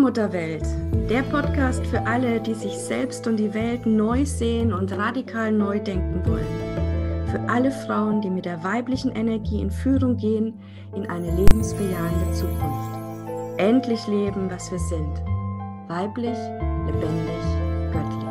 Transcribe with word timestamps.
Allmutterwelt, 0.00 0.64
der 1.10 1.20
Podcast 1.24 1.86
für 1.88 2.00
alle, 2.06 2.40
die 2.40 2.54
sich 2.54 2.72
selbst 2.72 3.26
und 3.26 3.36
die 3.36 3.52
Welt 3.52 3.84
neu 3.84 4.24
sehen 4.24 4.72
und 4.72 4.90
radikal 4.96 5.52
neu 5.52 5.78
denken 5.78 6.22
wollen. 6.24 7.26
Für 7.30 7.40
alle 7.52 7.70
Frauen, 7.70 8.22
die 8.22 8.30
mit 8.30 8.46
der 8.46 8.64
weiblichen 8.64 9.14
Energie 9.14 9.60
in 9.60 9.70
Führung 9.70 10.16
gehen 10.16 10.58
in 10.96 11.06
eine 11.10 11.30
lebensbejahende 11.36 12.32
Zukunft. 12.32 13.58
Endlich 13.58 14.06
leben, 14.06 14.50
was 14.50 14.72
wir 14.72 14.78
sind. 14.78 15.20
Weiblich, 15.88 16.38
lebendig, 16.86 17.92
göttlich. 17.92 18.29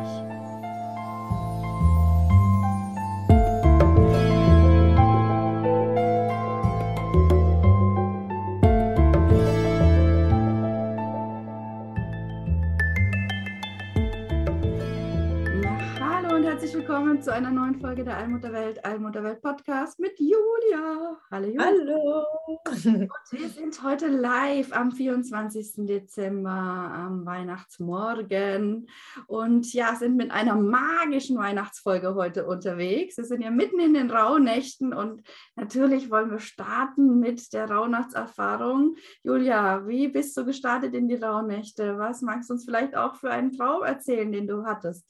Willkommen 16.80 17.20
zu 17.20 17.30
einer 17.30 17.50
neuen 17.50 17.78
Folge 17.78 18.04
der 18.04 18.16
Allmutterwelt, 18.16 18.82
Allmutterwelt 18.86 19.42
Podcast 19.42 20.00
mit 20.00 20.18
Julia. 20.18 21.14
Hallo 21.30 21.46
Julia. 21.46 21.62
Hallo. 21.66 22.24
Und 22.56 23.32
wir 23.32 23.48
sind 23.50 23.82
heute 23.82 24.08
live 24.08 24.72
am 24.72 24.90
24. 24.90 25.86
Dezember, 25.86 26.50
am 26.50 27.26
Weihnachtsmorgen. 27.26 28.88
Und 29.26 29.70
ja, 29.74 29.94
sind 29.94 30.16
mit 30.16 30.30
einer 30.30 30.56
magischen 30.56 31.36
Weihnachtsfolge 31.36 32.14
heute 32.14 32.46
unterwegs. 32.46 33.18
Wir 33.18 33.26
sind 33.26 33.42
ja 33.42 33.50
mitten 33.50 33.78
in 33.78 33.92
den 33.92 34.10
Rauhnächten 34.10 34.94
und 34.94 35.22
natürlich 35.56 36.10
wollen 36.10 36.30
wir 36.30 36.40
starten 36.40 37.20
mit 37.20 37.52
der 37.52 37.70
Rauhnachtserfahrung. 37.70 38.96
Julia, 39.22 39.86
wie 39.86 40.08
bist 40.08 40.34
du 40.34 40.46
gestartet 40.46 40.94
in 40.94 41.08
die 41.08 41.16
Rauhnächte? 41.16 41.98
Was 41.98 42.22
magst 42.22 42.48
du 42.48 42.54
uns 42.54 42.64
vielleicht 42.64 42.96
auch 42.96 43.16
für 43.16 43.30
einen 43.30 43.52
Traum 43.52 43.82
erzählen, 43.82 44.32
den 44.32 44.46
du 44.46 44.64
hattest? 44.64 45.04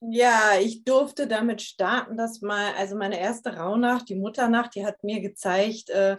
Ja, 0.00 0.52
ich 0.60 0.84
durfte 0.84 1.26
damit 1.26 1.60
starten, 1.60 2.16
dass 2.16 2.40
mal, 2.40 2.72
also 2.78 2.94
meine 2.94 3.18
erste 3.18 3.56
Rauhnacht, 3.56 4.08
die 4.08 4.14
Mutternacht, 4.14 4.76
die 4.76 4.86
hat 4.86 5.02
mir 5.02 5.20
gezeigt, 5.20 5.90
äh, 5.90 6.18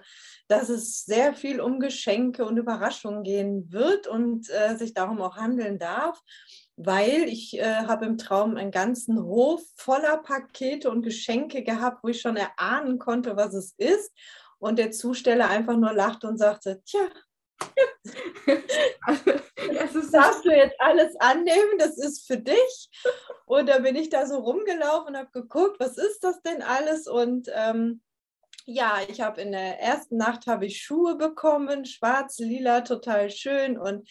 dass 0.49 0.67
es 0.67 1.05
sehr 1.05 1.33
viel 1.33 1.61
um 1.61 1.79
Geschenke 1.79 2.45
und 2.45 2.57
Überraschungen 2.57 3.23
gehen 3.23 3.71
wird 3.71 4.05
und 4.05 4.49
äh, 4.49 4.75
sich 4.75 4.93
darum 4.93 5.21
auch 5.21 5.37
handeln 5.37 5.79
darf, 5.79 6.21
weil 6.75 7.29
ich 7.29 7.57
äh, 7.57 7.85
habe 7.85 8.05
im 8.05 8.17
Traum 8.17 8.57
einen 8.57 8.71
ganzen 8.71 9.17
Hof 9.23 9.61
voller 9.77 10.17
Pakete 10.17 10.91
und 10.91 11.01
Geschenke 11.01 11.63
gehabt, 11.63 12.03
wo 12.03 12.09
ich 12.09 12.19
schon 12.19 12.35
erahnen 12.35 12.99
konnte, 12.99 13.37
was 13.37 13.53
es 13.53 13.75
ist. 13.77 14.11
Und 14.57 14.77
der 14.77 14.91
Zusteller 14.91 15.49
einfach 15.49 15.77
nur 15.77 15.93
lachte 15.93 16.27
und 16.27 16.37
sagte, 16.37 16.81
tja, 16.83 16.99
das 19.93 20.11
darfst 20.11 20.45
du 20.45 20.51
jetzt 20.51 20.79
alles 20.79 21.15
annehmen, 21.19 21.77
das 21.77 21.97
ist 21.97 22.27
für 22.27 22.37
dich. 22.37 22.89
Und 23.45 23.69
da 23.69 23.79
bin 23.79 23.95
ich 23.95 24.09
da 24.09 24.25
so 24.25 24.37
rumgelaufen 24.37 25.09
und 25.09 25.17
habe 25.17 25.31
geguckt, 25.31 25.79
was 25.79 25.97
ist 25.97 26.23
das 26.23 26.41
denn 26.41 26.61
alles? 26.61 27.07
Und 27.07 27.49
ähm, 27.53 28.01
ja, 28.65 28.99
ich 29.07 29.21
habe 29.21 29.41
in 29.41 29.51
der 29.51 29.79
ersten 29.79 30.17
Nacht 30.17 30.47
habe 30.47 30.65
ich 30.65 30.81
Schuhe 30.81 31.15
bekommen, 31.15 31.85
schwarz, 31.85 32.39
lila, 32.39 32.81
total 32.81 33.31
schön. 33.31 33.77
Und 33.77 34.07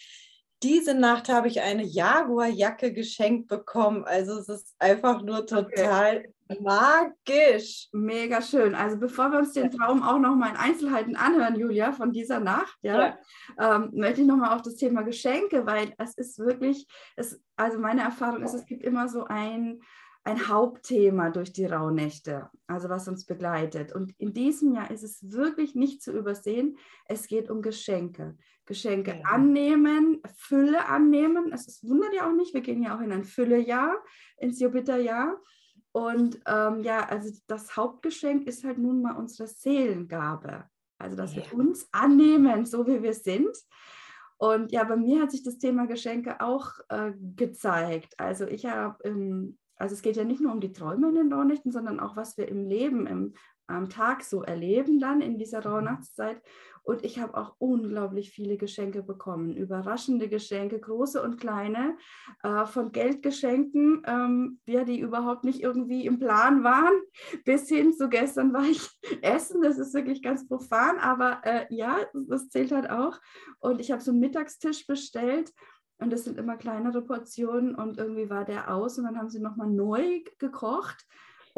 diese 0.63 0.95
Nacht 0.95 1.29
habe 1.29 1.49
ich 1.49 1.61
eine 1.61 1.85
Jaguar-Jacke 1.85 2.93
geschenkt 2.93 3.49
bekommen. 3.49 4.05
Also 4.05 4.39
es 4.39 4.49
ist 4.49 4.75
einfach 4.79 5.23
nur 5.23 5.47
total 5.47 6.25
okay. 6.49 6.61
magisch. 6.61 7.89
Mega 7.93 8.43
schön. 8.43 8.75
Also 8.75 8.99
bevor 8.99 9.31
wir 9.31 9.39
uns 9.39 9.53
den 9.53 9.71
Traum 9.71 10.03
auch 10.03 10.19
noch 10.19 10.35
mal 10.35 10.51
in 10.51 10.57
Einzelheiten 10.57 11.17
anhören, 11.17 11.57
Julia, 11.57 11.93
von 11.93 12.13
dieser 12.13 12.41
Nacht, 12.41 12.77
ja, 12.83 13.17
ja. 13.59 13.77
Ähm, 13.77 13.91
möchte 13.95 14.23
ich 14.23 14.27
noch 14.27 14.37
mal 14.37 14.55
auf 14.55 14.63
das 14.63 14.77
Thema 14.77 15.03
Geschenke, 15.03 15.65
weil 15.67 15.95
es 15.99 16.17
ist 16.17 16.39
wirklich, 16.39 16.87
es, 17.17 17.41
also 17.57 17.79
meine 17.79 18.03
Erfahrung 18.03 18.43
ist, 18.43 18.55
es 18.55 18.67
gibt 18.67 18.83
immer 18.83 19.09
so 19.09 19.25
ein 19.25 19.81
ein 20.29 20.47
Hauptthema 20.47 21.31
durch 21.31 21.55
die 21.55 21.65
Rauhnächte, 21.65 22.51
also 22.67 22.91
was 22.91 23.09
uns 23.09 23.25
begleitet. 23.25 23.95
Und 23.95 24.13
in 24.19 24.35
diesem 24.35 24.75
Jahr 24.75 24.91
ist 24.91 25.03
es 25.03 25.33
wirklich 25.33 25.75
nicht 25.75 26.03
zu 26.03 26.13
übersehen. 26.13 26.77
Es 27.07 27.29
geht 27.29 27.49
um 27.49 27.63
Geschenke. 27.63 28.37
Geschenke 28.69 29.19
ja. 29.19 29.31
annehmen, 29.31 30.23
Fülle 30.37 30.87
annehmen. 30.87 31.53
Es 31.53 31.67
ist, 31.67 31.89
wundert 31.89 32.15
ja 32.15 32.29
auch 32.29 32.35
nicht, 32.35 32.55
wir 32.55 32.61
gehen 32.61 32.83
ja 32.83 32.97
auch 32.97 33.01
in 33.01 33.11
ein 33.11 33.25
Füllejahr, 33.25 33.97
ins 34.37 34.61
Jupiterjahr. 34.61 35.37
Und 35.91 36.41
ähm, 36.47 36.83
ja, 36.83 37.01
also 37.09 37.37
das 37.49 37.77
Hauptgeschenk 37.77 38.47
ist 38.47 38.63
halt 38.63 38.79
nun 38.79 39.03
mal 39.03 39.17
unsere 39.17 39.49
Seelengabe. 39.49 40.65
Also, 40.99 41.17
dass 41.17 41.35
ja. 41.35 41.43
wir 41.43 41.59
uns 41.59 41.89
annehmen, 41.93 42.67
so 42.67 42.87
wie 42.87 43.03
wir 43.03 43.15
sind. 43.15 43.57
Und 44.37 44.71
ja, 44.71 44.85
bei 44.85 44.97
mir 44.97 45.23
hat 45.23 45.33
sich 45.33 45.43
das 45.43 45.59
Thema 45.59 45.87
Geschenke 45.87 46.41
auch 46.41 46.73
äh, 46.91 47.13
gezeigt. 47.35 48.15
Also 48.19 48.47
ich 48.47 48.67
habe 48.67 49.03
ähm, 49.05 49.59
also 49.79 49.95
es 49.95 50.03
geht 50.03 50.17
ja 50.17 50.25
nicht 50.25 50.41
nur 50.41 50.53
um 50.53 50.61
die 50.61 50.73
Träume 50.73 51.09
in 51.09 51.15
den 51.15 51.33
Rauhnächten, 51.33 51.71
sondern 51.71 52.01
auch, 52.01 52.17
was 52.17 52.37
wir 52.37 52.49
im 52.49 52.67
Leben, 52.67 53.07
im, 53.07 53.35
am 53.69 53.89
Tag 53.89 54.25
so 54.25 54.43
erleben 54.43 54.99
dann 54.99 55.21
in 55.21 55.39
dieser 55.39 55.61
mhm. 55.61 55.67
Rauhnachtszeit. 55.67 56.43
Und 56.83 57.05
ich 57.05 57.19
habe 57.19 57.37
auch 57.37 57.55
unglaublich 57.59 58.31
viele 58.31 58.57
Geschenke 58.57 59.03
bekommen, 59.03 59.55
überraschende 59.55 60.27
Geschenke, 60.27 60.81
große 60.81 61.23
und 61.23 61.39
kleine, 61.39 61.99
äh, 62.43 62.65
von 62.65 62.93
Geldgeschenken, 62.93 64.03
ähm, 64.07 64.59
ja, 64.65 64.85
die 64.85 64.99
überhaupt 64.99 65.45
nicht 65.45 65.63
irgendwie 65.63 66.07
im 66.07 66.19
Plan 66.19 66.65
waren, 66.65 66.95
bis 67.45 67.69
hin 67.69 67.93
zu 67.93 68.09
gestern 68.09 68.55
war 68.55 68.65
ich 68.65 68.89
essen. 69.23 69.61
Das 69.61 69.77
ist 69.77 69.93
wirklich 69.93 70.23
ganz 70.23 70.49
profan, 70.49 70.99
aber 70.99 71.43
äh, 71.45 71.67
ja, 71.69 71.99
das 72.15 72.49
zählt 72.49 72.73
halt 72.73 72.89
auch. 72.89 73.21
Und 73.59 73.81
ich 73.81 73.93
habe 73.93 74.01
so 74.01 74.11
einen 74.11 74.21
Mittagstisch 74.21 74.87
bestellt 74.87 75.53
und 75.99 76.11
das 76.11 76.25
sind 76.25 76.39
immer 76.39 76.57
kleinere 76.57 77.03
Portionen 77.03 77.75
und 77.75 77.99
irgendwie 77.99 78.31
war 78.31 78.47
der 78.47 78.73
aus 78.73 78.97
und 78.97 79.05
dann 79.05 79.19
haben 79.19 79.29
sie 79.29 79.41
nochmal 79.41 79.69
neu 79.69 80.23
gekocht. 80.39 81.05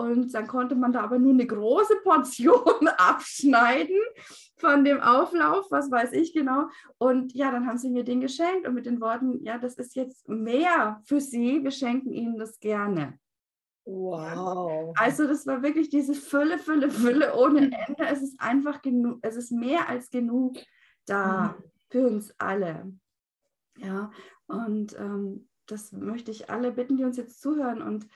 Und 0.01 0.33
dann 0.33 0.47
konnte 0.47 0.75
man 0.75 0.95
da 0.95 1.03
aber 1.03 1.19
nur 1.19 1.33
eine 1.33 1.47
große 1.47 1.97
Portion 2.03 2.89
abschneiden 2.97 3.99
von 4.57 4.83
dem 4.83 4.99
Auflauf, 5.01 5.71
was 5.71 5.91
weiß 5.91 6.13
ich 6.13 6.33
genau. 6.33 6.69
Und 6.97 7.35
ja, 7.35 7.51
dann 7.51 7.67
haben 7.67 7.77
sie 7.77 7.91
mir 7.91 8.03
den 8.03 8.23
geschenkt 8.23 8.67
und 8.67 8.73
mit 8.73 8.87
den 8.87 9.03
Worten, 9.03 9.45
ja, 9.45 9.59
das 9.59 9.75
ist 9.75 9.95
jetzt 9.97 10.27
mehr 10.27 11.03
für 11.05 11.21
Sie, 11.21 11.63
wir 11.63 11.71
schenken 11.71 12.13
Ihnen 12.13 12.39
das 12.39 12.59
gerne. 12.61 13.19
Wow. 13.85 14.95
Also 14.97 15.27
das 15.27 15.47
war 15.47 15.63
wirklich 15.63 15.91
diese 15.91 16.15
Fülle, 16.15 16.59
Fülle, 16.59 16.91
Fülle 16.91 17.35
ohne 17.35 17.71
Ende. 17.87 18.07
Es 18.11 18.23
ist 18.23 18.41
einfach 18.41 18.81
genug, 18.81 19.19
es 19.21 19.37
ist 19.37 19.53
mehr 19.53 19.87
als 19.87 20.09
genug 20.09 20.57
da 21.05 21.57
mhm. 21.59 21.65
für 21.91 22.07
uns 22.07 22.35
alle. 22.39 22.91
Ja, 23.77 24.11
und 24.47 24.99
ähm, 24.99 25.47
das 25.67 25.93
möchte 25.93 26.31
ich 26.31 26.49
alle 26.49 26.73
bitten, 26.73 26.97
die 26.97 27.05
uns 27.05 27.19
jetzt 27.19 27.41
zuhören 27.43 27.83
und 27.83 28.07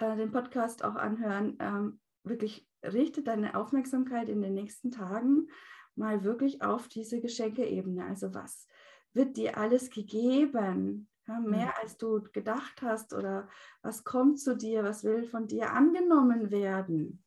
äh, 0.00 0.16
den 0.16 0.32
Podcast 0.32 0.84
auch 0.84 0.96
anhören. 0.96 1.56
Ähm, 1.60 2.00
wirklich 2.24 2.68
richte 2.82 3.22
deine 3.22 3.54
Aufmerksamkeit 3.54 4.28
in 4.28 4.42
den 4.42 4.54
nächsten 4.54 4.90
Tagen 4.90 5.48
mal 5.94 6.24
wirklich 6.24 6.62
auf 6.62 6.88
diese 6.88 7.20
Geschenkeebene. 7.20 8.04
Also 8.04 8.34
was 8.34 8.66
wird 9.12 9.36
dir 9.36 9.58
alles 9.58 9.90
gegeben? 9.90 11.08
Ja, 11.28 11.38
mehr 11.38 11.66
mhm. 11.66 11.72
als 11.82 11.96
du 11.96 12.22
gedacht 12.32 12.82
hast 12.82 13.12
oder 13.14 13.48
was 13.82 14.04
kommt 14.04 14.40
zu 14.40 14.56
dir, 14.56 14.82
was 14.82 15.04
will 15.04 15.24
von 15.24 15.46
dir 15.46 15.72
angenommen 15.72 16.50
werden? 16.50 17.22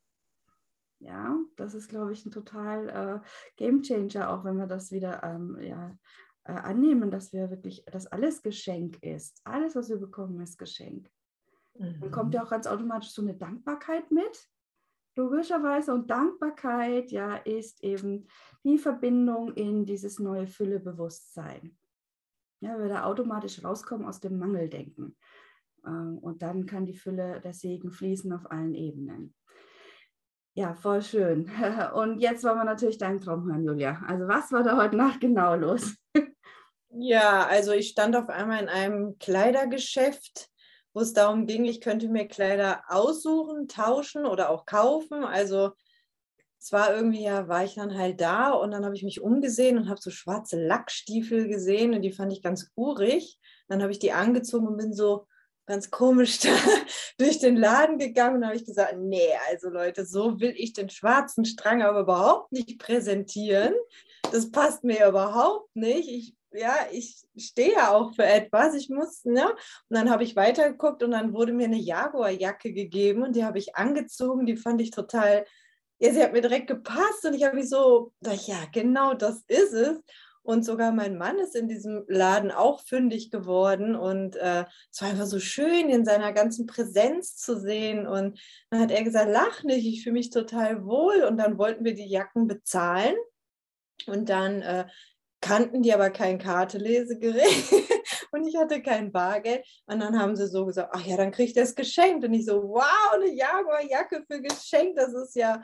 Ja, 0.98 1.38
das 1.56 1.74
ist, 1.74 1.88
glaube 1.88 2.12
ich, 2.12 2.24
ein 2.24 2.30
total 2.30 2.88
äh, 2.88 3.28
Game 3.56 3.82
Changer, 3.82 4.30
auch 4.30 4.44
wenn 4.44 4.56
wir 4.56 4.66
das 4.66 4.90
wieder 4.90 5.22
ähm, 5.22 5.58
ja, 5.60 5.96
äh, 6.44 6.52
annehmen, 6.52 7.10
dass 7.10 7.32
wir 7.32 7.50
wirklich, 7.50 7.84
dass 7.86 8.06
alles 8.06 8.42
Geschenk 8.42 9.02
ist. 9.02 9.40
Alles, 9.44 9.76
was 9.76 9.88
wir 9.88 9.98
bekommen, 9.98 10.40
ist 10.40 10.58
Geschenk. 10.58 11.10
Mhm. 11.78 12.00
Dann 12.00 12.10
kommt 12.10 12.34
ja 12.34 12.44
auch 12.44 12.50
ganz 12.50 12.66
automatisch 12.66 13.10
so 13.10 13.22
eine 13.22 13.34
Dankbarkeit 13.34 14.10
mit. 14.10 14.48
Logischerweise. 15.16 15.94
Und 15.94 16.10
Dankbarkeit, 16.10 17.12
ja, 17.12 17.36
ist 17.36 17.82
eben 17.84 18.26
die 18.64 18.78
Verbindung 18.78 19.54
in 19.54 19.86
dieses 19.86 20.18
neue 20.18 20.46
Füllebewusstsein. 20.46 21.76
Ja, 22.60 22.78
wir 22.78 22.88
da 22.88 23.04
automatisch 23.04 23.62
rauskommen 23.62 24.06
aus 24.06 24.20
dem 24.20 24.38
Mangeldenken. 24.38 25.16
Ähm, 25.86 26.18
und 26.18 26.42
dann 26.42 26.66
kann 26.66 26.86
die 26.86 26.96
Fülle, 26.96 27.40
der 27.40 27.52
Segen 27.52 27.90
fließen 27.90 28.32
auf 28.32 28.50
allen 28.50 28.74
Ebenen. 28.74 29.34
Ja, 30.56 30.72
voll 30.74 31.02
schön. 31.02 31.50
Und 31.94 32.20
jetzt 32.20 32.44
wollen 32.44 32.58
wir 32.58 32.64
natürlich 32.64 32.96
deinen 32.96 33.20
Traum 33.20 33.44
hören, 33.46 33.64
Julia. 33.64 34.00
Also 34.06 34.28
was 34.28 34.52
war 34.52 34.62
da 34.62 34.76
heute 34.76 34.96
Nacht 34.96 35.20
genau 35.20 35.54
los? 35.54 35.96
Ja, 36.96 37.44
also 37.48 37.72
ich 37.72 37.88
stand 37.88 38.14
auf 38.14 38.28
einmal 38.28 38.62
in 38.62 38.68
einem 38.68 39.18
Kleidergeschäft, 39.18 40.48
wo 40.94 41.00
es 41.00 41.12
darum 41.12 41.46
ging, 41.46 41.64
ich 41.64 41.80
könnte 41.80 42.08
mir 42.08 42.26
Kleider 42.26 42.84
aussuchen, 42.88 43.68
tauschen 43.68 44.24
oder 44.24 44.48
auch 44.48 44.64
kaufen. 44.64 45.24
Also 45.24 45.72
es 46.60 46.72
war 46.72 46.94
irgendwie, 46.94 47.24
ja, 47.24 47.48
war 47.48 47.64
ich 47.64 47.74
dann 47.74 47.98
halt 47.98 48.20
da 48.20 48.50
und 48.50 48.70
dann 48.70 48.84
habe 48.84 48.94
ich 48.94 49.02
mich 49.02 49.20
umgesehen 49.20 49.76
und 49.76 49.88
habe 49.90 50.00
so 50.00 50.10
schwarze 50.10 50.58
Lackstiefel 50.58 51.48
gesehen 51.48 51.92
und 51.92 52.02
die 52.02 52.12
fand 52.12 52.32
ich 52.32 52.42
ganz 52.42 52.70
urig. 52.76 53.38
Dann 53.68 53.82
habe 53.82 53.92
ich 53.92 53.98
die 53.98 54.12
angezogen 54.12 54.68
und 54.68 54.76
bin 54.76 54.94
so 54.94 55.26
ganz 55.66 55.90
komisch 55.90 56.38
da 56.40 56.54
durch 57.18 57.40
den 57.40 57.56
Laden 57.56 57.98
gegangen 57.98 58.36
und 58.36 58.46
habe 58.46 58.56
ich 58.56 58.64
gesagt, 58.64 58.94
nee, 58.96 59.30
also 59.50 59.70
Leute, 59.70 60.06
so 60.06 60.40
will 60.40 60.54
ich 60.56 60.72
den 60.72 60.90
schwarzen 60.90 61.44
Strang 61.44 61.82
aber 61.82 62.00
überhaupt 62.00 62.52
nicht 62.52 62.78
präsentieren. 62.78 63.74
Das 64.30 64.50
passt 64.50 64.84
mir 64.84 65.08
überhaupt 65.08 65.74
nicht. 65.74 66.08
Ich 66.08 66.34
ja, 66.54 66.74
ich 66.92 67.24
stehe 67.36 67.72
ja 67.72 67.92
auch 67.92 68.14
für 68.14 68.24
etwas. 68.24 68.74
Ich 68.74 68.88
muss, 68.88 69.24
ne? 69.24 69.50
Und 69.50 69.56
dann 69.90 70.10
habe 70.10 70.24
ich 70.24 70.36
weitergeguckt 70.36 71.02
und 71.02 71.10
dann 71.10 71.32
wurde 71.32 71.52
mir 71.52 71.66
eine 71.66 71.78
Jaguar-Jacke 71.78 72.72
gegeben 72.72 73.22
und 73.22 73.36
die 73.36 73.44
habe 73.44 73.58
ich 73.58 73.76
angezogen. 73.76 74.46
Die 74.46 74.56
fand 74.56 74.80
ich 74.80 74.90
total, 74.90 75.44
ja, 75.98 76.12
sie 76.12 76.22
hat 76.22 76.32
mir 76.32 76.42
direkt 76.42 76.68
gepasst 76.68 77.24
und 77.24 77.34
ich 77.34 77.44
habe 77.44 77.56
mich 77.56 77.68
so, 77.68 78.12
ja, 78.22 78.58
genau 78.72 79.14
das 79.14 79.42
ist 79.48 79.72
es. 79.72 80.00
Und 80.42 80.62
sogar 80.62 80.92
mein 80.92 81.16
Mann 81.16 81.38
ist 81.38 81.56
in 81.56 81.68
diesem 81.68 82.04
Laden 82.06 82.50
auch 82.50 82.82
fündig 82.82 83.30
geworden. 83.30 83.96
Und 83.96 84.36
äh, 84.36 84.66
es 84.92 85.00
war 85.00 85.08
einfach 85.08 85.24
so 85.24 85.40
schön, 85.40 85.88
in 85.88 86.04
seiner 86.04 86.34
ganzen 86.34 86.66
Präsenz 86.66 87.36
zu 87.36 87.58
sehen. 87.58 88.06
Und 88.06 88.38
dann 88.68 88.80
hat 88.80 88.90
er 88.90 89.02
gesagt, 89.02 89.30
lach 89.30 89.62
nicht, 89.62 89.86
ich 89.86 90.02
fühle 90.02 90.12
mich 90.12 90.28
total 90.28 90.84
wohl. 90.84 91.24
Und 91.24 91.38
dann 91.38 91.56
wollten 91.56 91.86
wir 91.86 91.94
die 91.94 92.06
Jacken 92.06 92.46
bezahlen. 92.46 93.16
Und 94.06 94.28
dann 94.28 94.60
äh, 94.60 94.84
kannten 95.44 95.82
die 95.82 95.92
aber 95.92 96.08
kein 96.08 96.38
Kartelesegerät 96.38 97.70
und 98.32 98.46
ich 98.46 98.56
hatte 98.56 98.80
kein 98.80 99.12
Bargeld. 99.12 99.62
Und 99.84 100.00
dann 100.00 100.18
haben 100.18 100.36
sie 100.36 100.48
so 100.48 100.64
gesagt, 100.64 100.88
ach 100.92 101.04
ja, 101.04 101.18
dann 101.18 101.32
kriegt 101.32 101.56
er 101.58 101.64
es 101.64 101.74
geschenkt. 101.74 102.24
Und 102.24 102.32
ich 102.32 102.46
so, 102.46 102.62
wow, 102.62 103.12
eine 103.12 103.30
Jaguar-Jacke 103.30 104.24
für 104.26 104.40
geschenkt, 104.40 104.96
das 104.96 105.12
ist 105.12 105.36
ja 105.36 105.60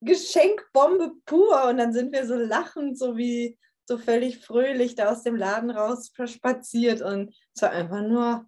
Geschenkbombe 0.00 1.12
pur. 1.24 1.68
Und 1.68 1.76
dann 1.76 1.92
sind 1.92 2.12
wir 2.12 2.26
so 2.26 2.34
lachend, 2.34 2.98
so 2.98 3.16
wie 3.16 3.56
so 3.84 3.96
völlig 3.96 4.44
fröhlich 4.44 4.96
da 4.96 5.12
aus 5.12 5.22
dem 5.22 5.36
Laden 5.36 5.70
raus 5.70 6.12
spaziert 6.26 7.02
und 7.02 7.34
es 7.54 7.62
war 7.62 7.70
einfach 7.70 8.02
nur 8.02 8.46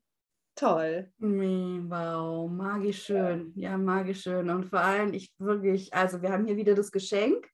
toll. 0.56 1.12
Wow, 1.18 2.50
magisch 2.50 3.04
schön. 3.04 3.52
Ja, 3.56 3.76
magisch 3.76 4.22
schön. 4.22 4.48
Und 4.50 4.66
vor 4.66 4.80
allem, 4.80 5.12
ich 5.12 5.32
wirklich, 5.38 5.92
also 5.92 6.22
wir 6.22 6.30
haben 6.30 6.46
hier 6.46 6.56
wieder 6.56 6.74
das 6.74 6.90
Geschenk, 6.92 7.48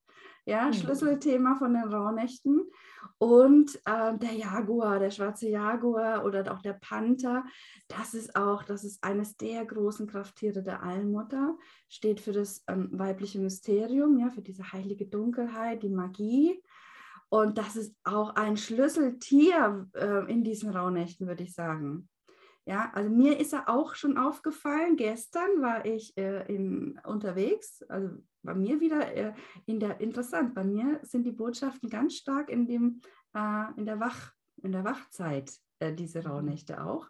ja, 0.46 0.66
mhm. 0.66 0.72
Schlüsselthema 0.74 1.56
von 1.56 1.74
den 1.74 1.84
Rauhnächten. 1.84 2.70
Und 3.18 3.76
äh, 3.84 4.16
der 4.18 4.32
Jaguar, 4.32 4.98
der 4.98 5.10
schwarze 5.10 5.48
Jaguar 5.48 6.24
oder 6.24 6.52
auch 6.52 6.62
der 6.62 6.74
Panther, 6.74 7.44
das 7.88 8.14
ist 8.14 8.34
auch, 8.36 8.62
das 8.64 8.84
ist 8.84 9.02
eines 9.04 9.36
der 9.36 9.64
großen 9.64 10.06
Krafttiere 10.06 10.62
der 10.62 10.82
Allmutter, 10.82 11.56
steht 11.88 12.20
für 12.20 12.32
das 12.32 12.64
ähm, 12.68 12.88
weibliche 12.92 13.38
Mysterium, 13.38 14.18
ja, 14.18 14.30
für 14.30 14.42
diese 14.42 14.72
heilige 14.72 15.06
Dunkelheit, 15.06 15.82
die 15.82 15.90
Magie. 15.90 16.62
Und 17.28 17.58
das 17.58 17.76
ist 17.76 17.94
auch 18.04 18.34
ein 18.34 18.56
Schlüsseltier 18.56 19.88
äh, 19.94 20.30
in 20.30 20.42
diesen 20.42 20.70
Rauhnächten, 20.70 21.26
würde 21.26 21.44
ich 21.44 21.54
sagen. 21.54 22.08
Ja, 22.70 22.88
also 22.94 23.10
mir 23.10 23.40
ist 23.40 23.52
er 23.52 23.68
auch 23.68 23.96
schon 23.96 24.16
aufgefallen. 24.16 24.96
Gestern 24.96 25.60
war 25.60 25.84
ich 25.84 26.16
äh, 26.16 26.46
im, 26.46 27.00
unterwegs, 27.02 27.82
also 27.88 28.10
bei 28.44 28.54
mir 28.54 28.78
wieder 28.80 29.12
äh, 29.12 29.32
in 29.66 29.80
der 29.80 30.00
interessant. 30.00 30.54
Bei 30.54 30.62
mir 30.62 31.00
sind 31.02 31.24
die 31.24 31.32
Botschaften 31.32 31.90
ganz 31.90 32.14
stark 32.14 32.48
in 32.48 32.68
dem 32.68 33.00
äh, 33.34 33.64
in 33.76 33.86
der 33.86 33.98
Wach 33.98 34.34
in 34.62 34.70
der 34.70 34.84
Wachzeit 34.84 35.52
äh, 35.80 35.92
diese 35.92 36.22
Rauhnächte 36.22 36.84
auch. 36.84 37.08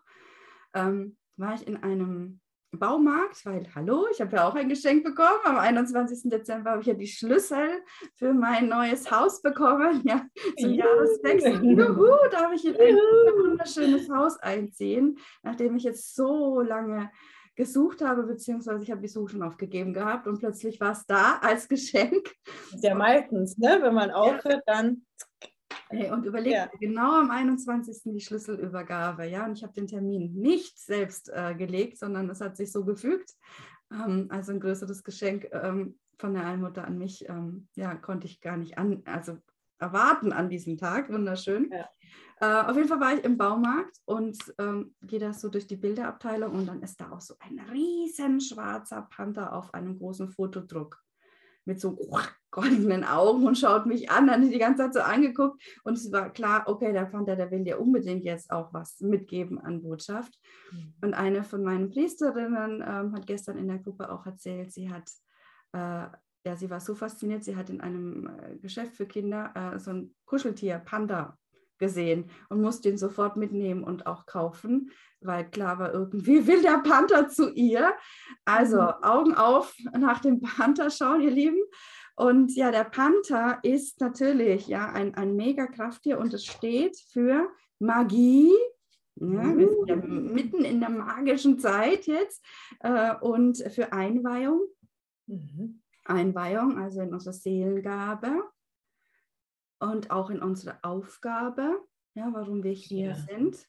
Ähm, 0.73 1.19
war 1.37 1.57
ich 1.57 1.67
in 1.67 1.77
einem 1.77 2.41
Baumarkt, 2.73 3.45
weil, 3.47 3.67
hallo, 3.75 4.07
ich 4.13 4.21
habe 4.21 4.37
ja 4.37 4.49
auch 4.49 4.55
ein 4.55 4.69
Geschenk 4.69 5.03
bekommen. 5.03 5.41
Am 5.45 5.59
21. 5.59 6.31
Dezember 6.31 6.71
habe 6.71 6.81
ich 6.83 6.87
ja 6.87 6.95
die 6.95 7.09
Schlüssel 7.09 7.83
für 8.15 8.33
mein 8.33 8.69
neues 8.69 9.11
Haus 9.11 9.43
bekommen, 9.43 10.03
ja, 10.05 10.25
zum. 10.59 10.71
Jahreswechsel. 10.71 11.65
Juhu, 11.65 12.15
darf 12.31 12.53
ich 12.55 12.65
in 12.65 12.77
ein 12.77 12.97
wunderschönes 12.97 14.09
Haus 14.09 14.39
einziehen, 14.39 15.19
nachdem 15.43 15.77
ich 15.77 15.83
jetzt 15.83 16.15
so 16.15 16.61
lange 16.61 17.11
gesucht 17.57 18.03
habe, 18.03 18.23
beziehungsweise 18.23 18.85
ich 18.85 18.91
habe 18.91 19.03
die 19.03 19.09
Suche 19.09 19.33
schon 19.33 19.43
aufgegeben 19.43 19.93
gehabt 19.93 20.27
und 20.27 20.39
plötzlich 20.39 20.81
war 20.81 20.93
es 20.93 21.05
da 21.07 21.39
als 21.43 21.69
Geschenk. 21.69 22.33
Ja, 22.81 22.95
meistens, 22.95 23.59
ne? 23.59 23.79
wenn 23.83 23.95
man 23.95 24.11
aufhört, 24.11 24.63
dann 24.67 25.05
Hey, 25.91 26.11
und 26.13 26.25
überlegt 26.25 26.55
ja. 26.55 26.71
genau 26.79 27.19
am 27.19 27.31
21. 27.31 28.03
die 28.05 28.21
Schlüsselübergabe. 28.21 29.27
Ja, 29.27 29.45
und 29.45 29.59
ich 29.59 29.65
habe 29.65 29.73
den 29.73 29.89
Termin 29.89 30.33
nicht 30.35 30.79
selbst 30.79 31.31
äh, 31.35 31.55
gelegt, 31.57 31.99
sondern 31.99 32.31
es 32.31 32.41
hat 32.41 32.57
sich 32.57 32.71
so 32.71 32.85
gefügt. 32.85 33.35
Ähm, 33.93 34.29
also 34.31 34.53
ein 34.53 34.61
größeres 34.61 35.03
Geschenk 35.03 35.49
ähm, 35.53 35.99
von 36.17 36.35
der 36.35 36.47
Allmutter 36.47 36.85
an 36.87 36.97
mich, 36.97 37.29
ähm, 37.29 37.69
ja, 37.75 37.97
konnte 37.97 38.29
ich 38.29 38.41
gar 38.41 38.57
nicht 38.57 38.79
an, 38.79 39.03
also 39.05 39.39
erwarten 39.81 40.33
an 40.33 40.49
diesem 40.49 40.77
Tag. 40.77 41.11
Wunderschön. 41.11 41.73
Ja. 41.73 41.89
Äh, 42.41 42.69
auf 42.69 42.77
jeden 42.77 42.89
Fall 42.89 43.01
war 43.01 43.15
ich 43.15 43.25
im 43.25 43.37
Baumarkt 43.37 43.99
und 44.05 44.39
ähm, 44.59 44.95
gehe 45.03 45.19
da 45.19 45.33
so 45.33 45.49
durch 45.49 45.67
die 45.67 45.77
Bilderabteilung 45.77 46.53
und 46.53 46.67
dann 46.67 46.83
ist 46.83 47.01
da 47.01 47.11
auch 47.11 47.21
so 47.21 47.35
ein 47.41 47.59
riesen 47.71 48.41
schwarzer 48.41 49.09
Panther 49.11 49.53
auf 49.53 49.75
einem 49.75 49.99
großen 49.99 50.29
Fotodruck 50.29 51.03
mit 51.71 51.81
so 51.81 51.97
goldenen 52.51 53.05
Augen 53.05 53.47
und 53.47 53.57
schaut 53.57 53.87
mich 53.87 54.11
an, 54.11 54.27
dann 54.27 54.51
die 54.51 54.59
ganze 54.59 54.83
Zeit 54.83 54.95
so 54.95 55.01
angeguckt 55.01 55.63
und 55.85 55.95
es 55.95 56.11
war 56.11 56.31
klar, 56.31 56.65
okay, 56.67 56.93
der 56.93 57.05
Panther, 57.05 57.37
der 57.37 57.51
will 57.53 57.63
dir 57.63 57.81
unbedingt 57.81 58.25
jetzt 58.25 58.51
auch 58.51 58.75
was 58.75 59.01
mitgeben 59.01 59.61
an 59.61 59.83
Botschaft. 59.83 60.37
Mhm. 60.73 60.95
Und 61.01 61.15
eine 61.15 61.45
von 61.45 61.63
meinen 61.63 61.91
Priesterinnen 61.91 62.83
ähm, 62.85 63.15
hat 63.15 63.27
gestern 63.27 63.57
in 63.57 63.69
der 63.69 63.79
Gruppe 63.79 64.11
auch 64.11 64.27
erzählt, 64.27 64.73
sie 64.73 64.91
hat, 64.91 65.09
äh, 65.73 66.09
ja, 66.45 66.57
sie 66.57 66.71
war 66.71 66.81
so 66.81 66.97
fasziniert, 66.97 67.45
sie 67.45 67.55
hat 67.55 67.71
in 67.71 67.81
einem 67.81 68.27
äh, 68.27 68.57
Geschäft 68.57 68.97
für 68.97 69.07
Kinder 69.07 69.53
äh, 69.55 69.79
so 69.79 69.93
ein 69.93 70.15
Kuscheltier, 70.25 70.81
Panda, 70.81 71.39
gesehen 71.81 72.31
und 72.49 72.61
musste 72.61 72.89
ihn 72.89 72.99
sofort 72.99 73.37
mitnehmen 73.37 73.83
und 73.83 74.07
auch 74.07 74.27
kaufen, 74.27 74.93
weil 75.21 75.51
klar 75.51 75.81
war, 75.81 75.93
irgendwie 75.93 76.47
will 76.47 76.63
der 76.63 76.79
Panther 76.79 77.29
zu 77.29 77.53
ihr. 77.53 77.93
Also 78.45 78.81
mhm. 78.81 79.03
Augen 79.03 79.35
auf 79.35 79.75
nach 79.99 80.21
dem 80.21 80.41
Panther 80.41 80.91
schauen, 80.91 81.23
ihr 81.23 81.33
Lieben. 81.33 81.61
Und 82.15 82.55
ja, 82.55 82.71
der 82.71 82.85
Panther 82.85 83.59
ist 83.63 84.01
natürlich 84.01 84.69
ja 84.69 84.93
ein, 84.93 85.15
ein 85.15 85.35
Mega-Krafttier 85.35 86.19
und 86.19 86.35
es 86.35 86.45
steht 86.45 86.97
für 87.13 87.49
Magie. 87.79 88.53
Ja, 89.17 89.57
wir 89.57 89.69
sind 89.69 89.89
ja 89.89 89.97
uh. 89.97 90.07
mitten 90.07 90.65
in 90.65 90.81
der 90.81 90.91
magischen 90.91 91.59
Zeit 91.59 92.07
jetzt 92.07 92.45
äh, 92.81 93.15
und 93.17 93.59
für 93.73 93.93
Einweihung. 93.93 94.61
Mhm. 95.27 95.81
Einweihung, 96.05 96.79
also 96.79 97.01
in 97.01 97.13
unserer 97.13 97.33
Seelengabe 97.33 98.45
und 99.81 100.11
auch 100.11 100.31
in 100.31 100.41
unsere 100.43 100.79
Aufgabe, 100.83 101.81
ja, 102.15 102.29
warum 102.33 102.63
wir 102.63 102.73
hier 102.73 103.11
ja. 103.11 103.15
sind. 103.15 103.67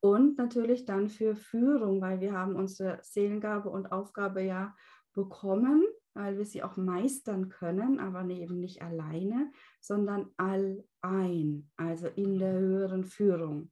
Und 0.00 0.38
natürlich 0.38 0.86
dann 0.86 1.08
für 1.08 1.36
Führung, 1.36 2.00
weil 2.00 2.20
wir 2.20 2.32
haben 2.32 2.56
unsere 2.56 2.98
Seelengabe 3.02 3.68
und 3.68 3.92
Aufgabe 3.92 4.42
ja 4.42 4.74
bekommen, 5.12 5.84
weil 6.14 6.38
wir 6.38 6.44
sie 6.44 6.62
auch 6.62 6.76
meistern 6.76 7.48
können, 7.48 8.00
aber 8.00 8.24
eben 8.28 8.60
nicht 8.60 8.82
alleine, 8.82 9.50
sondern 9.80 10.30
allein, 10.36 11.70
also 11.76 12.08
in 12.08 12.38
der 12.38 12.52
höheren 12.52 13.04
Führung. 13.04 13.70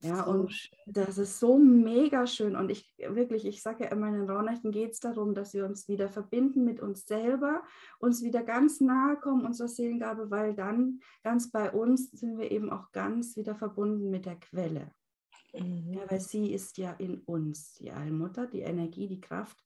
Ja, 0.00 0.24
so 0.24 0.30
und 0.30 0.52
schön. 0.52 0.78
das 0.86 1.18
ist 1.18 1.40
so 1.40 1.58
mega 1.58 2.26
schön. 2.26 2.54
Und 2.54 2.70
ich 2.70 2.94
wirklich, 2.98 3.44
ich 3.44 3.62
sage 3.62 3.84
ja 3.84 3.90
immer, 3.90 4.08
in 4.08 4.14
den 4.14 4.30
Raunächten 4.30 4.70
geht 4.70 4.92
es 4.92 5.00
darum, 5.00 5.34
dass 5.34 5.54
wir 5.54 5.64
uns 5.64 5.88
wieder 5.88 6.08
verbinden 6.08 6.64
mit 6.64 6.80
uns 6.80 7.06
selber, 7.06 7.62
uns 7.98 8.22
wieder 8.22 8.44
ganz 8.44 8.80
nahe 8.80 9.16
kommen, 9.16 9.44
unserer 9.44 9.68
Seelengabe, 9.68 10.30
weil 10.30 10.54
dann 10.54 11.00
ganz 11.24 11.50
bei 11.50 11.72
uns 11.72 12.10
sind 12.12 12.38
wir 12.38 12.50
eben 12.50 12.70
auch 12.70 12.92
ganz 12.92 13.36
wieder 13.36 13.56
verbunden 13.56 14.10
mit 14.10 14.26
der 14.26 14.36
Quelle. 14.36 14.92
Mhm. 15.52 15.94
Ja, 15.94 16.10
weil 16.10 16.20
sie 16.20 16.52
ist 16.52 16.78
ja 16.78 16.92
in 16.92 17.22
uns, 17.22 17.74
die 17.74 17.90
Allmutter, 17.90 18.46
die 18.46 18.60
Energie, 18.60 19.08
die 19.08 19.20
Kraft 19.20 19.58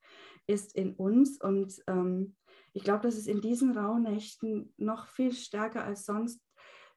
ist 0.46 0.74
in 0.74 0.94
uns. 0.94 1.40
Und 1.40 1.82
ähm, 1.86 2.36
ich 2.72 2.84
glaube, 2.84 3.02
dass 3.02 3.16
es 3.16 3.26
in 3.26 3.40
diesen 3.42 3.76
Rauhnächten 3.76 4.72
noch 4.78 5.06
viel 5.08 5.32
stärker 5.32 5.84
als 5.84 6.06
sonst 6.06 6.40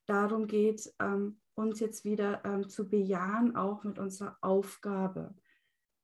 darum 0.05 0.47
geht, 0.47 0.93
ähm, 0.99 1.41
uns 1.55 1.79
jetzt 1.79 2.05
wieder 2.05 2.43
ähm, 2.45 2.69
zu 2.69 2.89
bejahen, 2.89 3.55
auch 3.55 3.83
mit 3.83 3.97
unserer 3.97 4.37
Aufgabe, 4.41 5.33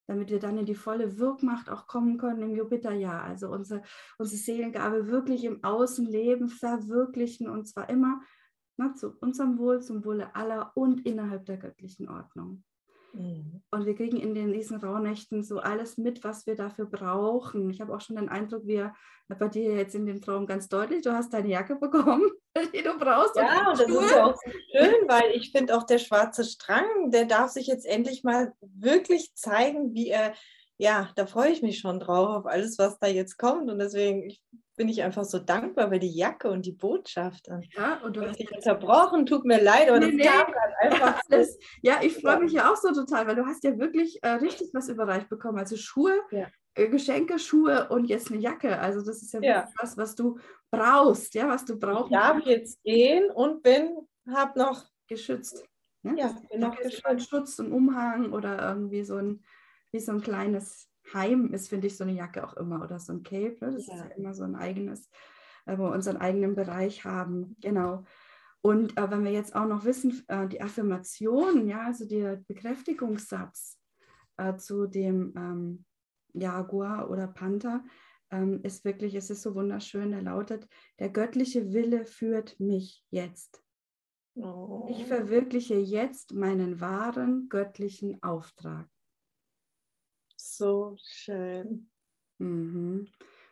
damit 0.07 0.29
wir 0.29 0.39
dann 0.39 0.57
in 0.57 0.65
die 0.65 0.75
volle 0.75 1.19
Wirkmacht 1.19 1.69
auch 1.69 1.87
kommen 1.87 2.17
können 2.17 2.41
im 2.41 2.55
Jupiterjahr. 2.55 3.23
Also 3.23 3.49
unsere, 3.49 3.83
unsere 4.17 4.37
Seelengabe 4.37 5.07
wirklich 5.07 5.43
im 5.43 5.63
Außenleben 5.63 6.49
verwirklichen 6.49 7.49
und 7.49 7.67
zwar 7.67 7.89
immer 7.89 8.21
na, 8.77 8.93
zu 8.93 9.11
unserem 9.19 9.57
Wohl, 9.57 9.81
zum 9.81 10.05
Wohle 10.05 10.35
aller 10.35 10.71
und 10.75 11.05
innerhalb 11.05 11.45
der 11.45 11.57
göttlichen 11.57 12.09
Ordnung. 12.09 12.63
Mhm. 13.13 13.61
Und 13.71 13.85
wir 13.85 13.95
kriegen 13.95 14.17
in 14.17 14.33
den, 14.33 14.53
diesen 14.53 14.77
Rauhnächten 14.77 15.43
so 15.43 15.59
alles 15.59 15.97
mit, 15.97 16.23
was 16.23 16.47
wir 16.47 16.55
dafür 16.55 16.85
brauchen. 16.85 17.69
Ich 17.69 17.81
habe 17.81 17.93
auch 17.93 18.01
schon 18.01 18.15
den 18.15 18.29
Eindruck, 18.29 18.65
wir 18.65 18.93
bei 19.27 19.47
dir 19.47 19.75
jetzt 19.75 19.95
in 19.95 20.05
dem 20.05 20.21
Traum 20.21 20.45
ganz 20.45 20.67
deutlich, 20.67 21.03
du 21.03 21.13
hast 21.13 21.33
deine 21.33 21.49
Jacke 21.49 21.75
bekommen, 21.75 22.29
die 22.73 22.83
du 22.83 22.97
brauchst. 22.97 23.35
Ja, 23.35 23.69
und 23.69 23.79
das 23.79 23.87
Schuhe. 23.87 24.05
ist 24.05 24.11
ja 24.11 24.25
auch 24.25 24.35
so 24.35 24.51
schön, 24.51 25.07
weil 25.07 25.31
ich 25.31 25.51
finde 25.51 25.77
auch 25.77 25.83
der 25.83 25.99
schwarze 25.99 26.43
Strang, 26.43 27.11
der 27.11 27.25
darf 27.25 27.51
sich 27.51 27.67
jetzt 27.67 27.85
endlich 27.85 28.23
mal 28.23 28.53
wirklich 28.61 29.33
zeigen, 29.35 29.93
wie 29.93 30.09
er, 30.09 30.33
ja, 30.77 31.09
da 31.15 31.25
freue 31.25 31.51
ich 31.51 31.61
mich 31.61 31.79
schon 31.79 31.99
drauf, 31.99 32.29
auf 32.29 32.45
alles, 32.45 32.77
was 32.77 32.99
da 32.99 33.07
jetzt 33.07 33.37
kommt. 33.37 33.69
Und 33.69 33.79
deswegen, 33.79 34.23
ich 34.23 34.41
bin 34.81 34.89
ich 34.89 35.03
einfach 35.03 35.25
so 35.25 35.37
dankbar, 35.37 35.91
weil 35.91 35.99
die 35.99 36.09
Jacke 36.09 36.49
und 36.49 36.65
die 36.65 36.71
Botschaft. 36.71 37.47
Ja, 37.77 38.01
und 38.03 38.15
du 38.15 38.25
hast 38.25 38.39
dich 38.39 38.51
unterbrochen, 38.51 39.27
tut 39.27 39.45
mir 39.45 39.61
leid, 39.61 39.87
aber 39.87 39.99
nee, 39.99 40.17
das 40.17 40.25
nee. 40.25 40.53
dann 40.53 40.91
einfach. 40.91 41.21
Das, 41.29 41.59
ja, 41.83 41.99
ich 42.01 42.17
freue 42.17 42.39
mich 42.39 42.53
ja 42.53 42.71
auch 42.71 42.75
so 42.75 42.91
total, 42.91 43.27
weil 43.27 43.35
du 43.35 43.45
hast 43.45 43.63
ja 43.63 43.77
wirklich 43.77 44.17
äh, 44.23 44.29
richtig 44.29 44.71
was 44.73 44.89
überreicht 44.89 45.29
bekommen. 45.29 45.59
Also 45.59 45.77
Schuhe, 45.77 46.19
ja. 46.31 46.47
äh, 46.73 46.89
Geschenke, 46.89 47.37
Schuhe 47.37 47.89
und 47.89 48.05
jetzt 48.05 48.31
eine 48.31 48.41
Jacke. 48.41 48.79
Also 48.79 49.05
das 49.05 49.21
ist 49.21 49.33
ja, 49.33 49.41
ja. 49.43 49.69
was, 49.79 49.97
was 49.97 50.15
du 50.15 50.39
brauchst, 50.71 51.35
ja, 51.35 51.47
was 51.47 51.63
du 51.63 51.77
brauchst. 51.77 52.11
Ich 52.11 52.17
darf 52.17 52.43
jetzt 52.47 52.81
gehen 52.81 53.29
und 53.29 53.61
bin 53.61 53.95
habe 54.33 54.57
noch 54.57 54.83
geschützt. 55.07 55.63
Ne? 56.01 56.15
Ja, 56.17 56.35
bin 56.49 56.59
noch 56.59 56.75
geschützt. 56.75 57.29
Schutz 57.29 57.59
und 57.59 57.71
Umhang 57.71 58.33
oder 58.33 58.59
irgendwie 58.67 59.03
so 59.03 59.17
ein, 59.17 59.43
wie 59.91 59.99
so 59.99 60.11
ein 60.11 60.21
kleines 60.21 60.90
Heim 61.13 61.53
ist, 61.53 61.69
finde 61.69 61.87
ich, 61.87 61.97
so 61.97 62.03
eine 62.03 62.13
Jacke 62.13 62.43
auch 62.45 62.55
immer 62.55 62.81
oder 62.83 62.99
so 62.99 63.13
ein 63.13 63.23
Cape. 63.23 63.57
Ne? 63.61 63.71
Das 63.73 63.87
ja. 63.87 63.95
ist 63.95 63.99
ja 63.99 64.05
immer 64.15 64.33
so 64.33 64.43
ein 64.43 64.55
eigenes, 64.55 65.09
äh, 65.65 65.77
wo 65.77 65.83
wir 65.83 65.91
unseren 65.91 66.17
eigenen 66.17 66.55
Bereich 66.55 67.05
haben. 67.05 67.55
Genau. 67.61 68.03
Und 68.61 68.97
äh, 68.97 69.09
wenn 69.09 69.23
wir 69.23 69.31
jetzt 69.31 69.55
auch 69.55 69.65
noch 69.65 69.85
wissen, 69.85 70.23
äh, 70.27 70.47
die 70.47 70.61
Affirmation, 70.61 71.67
ja, 71.67 71.85
also 71.85 72.07
der 72.07 72.37
Bekräftigungssatz 72.47 73.79
äh, 74.37 74.55
zu 74.57 74.85
dem 74.85 75.33
ähm, 75.35 75.85
Jaguar 76.33 77.09
oder 77.09 77.27
Panther, 77.27 77.83
ähm, 78.29 78.61
ist 78.63 78.85
wirklich, 78.85 79.15
es 79.15 79.29
ist 79.29 79.41
so 79.41 79.55
wunderschön, 79.55 80.11
der 80.11 80.21
lautet, 80.21 80.67
der 80.99 81.09
göttliche 81.09 81.73
Wille 81.73 82.05
führt 82.05 82.59
mich 82.59 83.03
jetzt. 83.09 83.61
Oh. 84.35 84.87
Ich 84.89 85.05
verwirkliche 85.05 85.75
jetzt 85.75 86.33
meinen 86.33 86.79
wahren 86.79 87.47
göttlichen 87.49 88.21
Auftrag. 88.23 88.87
So 90.43 90.97
schön. 91.03 91.89
Mhm. 92.39 93.07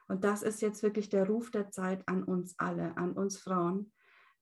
Und 0.08 0.24
das 0.24 0.42
ist 0.42 0.62
jetzt 0.62 0.82
wirklich 0.82 1.10
der 1.10 1.28
Ruf 1.28 1.52
der 1.52 1.70
Zeit 1.70 2.02
an 2.08 2.24
uns 2.24 2.56
alle, 2.58 2.98
an 2.98 3.14
uns 3.14 3.38
Frauen, 3.38 3.92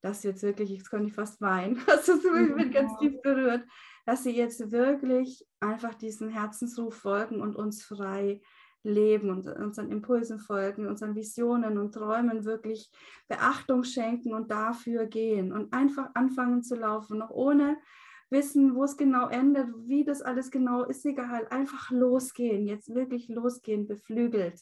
dass 0.01 0.24
jetzt 0.24 0.44
wirklich, 0.44 0.70
jetzt 0.70 0.89
kann 0.89 1.06
ich 1.06 1.13
fast 1.13 1.42
weinen, 1.42 1.82
das 1.88 2.08
ist 2.08 2.24
mich 2.24 2.72
ganz 2.72 2.98
tief 3.00 3.22
berührt, 3.22 3.68
dass 4.06 4.24
sie 4.24 4.36
jetzt 4.36 4.72
wirklich 4.72 5.46
einfach 5.60 5.94
diesen 5.96 6.30
Herzensruf 6.30 6.96
folgen 6.96 7.42
und 7.42 7.58
uns 7.58 7.84
frei 7.84 8.42
leben 8.84 9.30
und 9.30 9.46
unseren 9.48 9.92
Impulsen 9.92 10.39
folgen, 10.39 10.88
unseren 10.88 11.16
Visionen 11.16 11.77
und 11.77 11.94
Träumen 11.94 12.46
wirklich 12.46 12.89
Beachtung 13.27 13.84
schenken 13.84 14.34
und 14.34 14.50
dafür 14.50 15.06
gehen 15.06 15.51
und 15.51 15.74
einfach 15.74 16.12
anfangen 16.13 16.63
zu 16.63 16.75
laufen, 16.75 17.18
noch 17.18 17.32
ohne 17.32 17.77
wissen, 18.29 18.75
wo 18.75 18.84
es 18.84 18.98
genau 18.98 19.29
endet, 19.29 19.67
wie 19.88 20.03
das 20.03 20.22
alles 20.22 20.51
genau 20.51 20.84
ist, 20.84 21.05
egal, 21.05 21.48
einfach 21.50 21.91
losgehen, 21.91 22.67
jetzt 22.67 22.93
wirklich 22.93 23.29
losgehen, 23.29 23.88
beflügelt. 23.88 24.62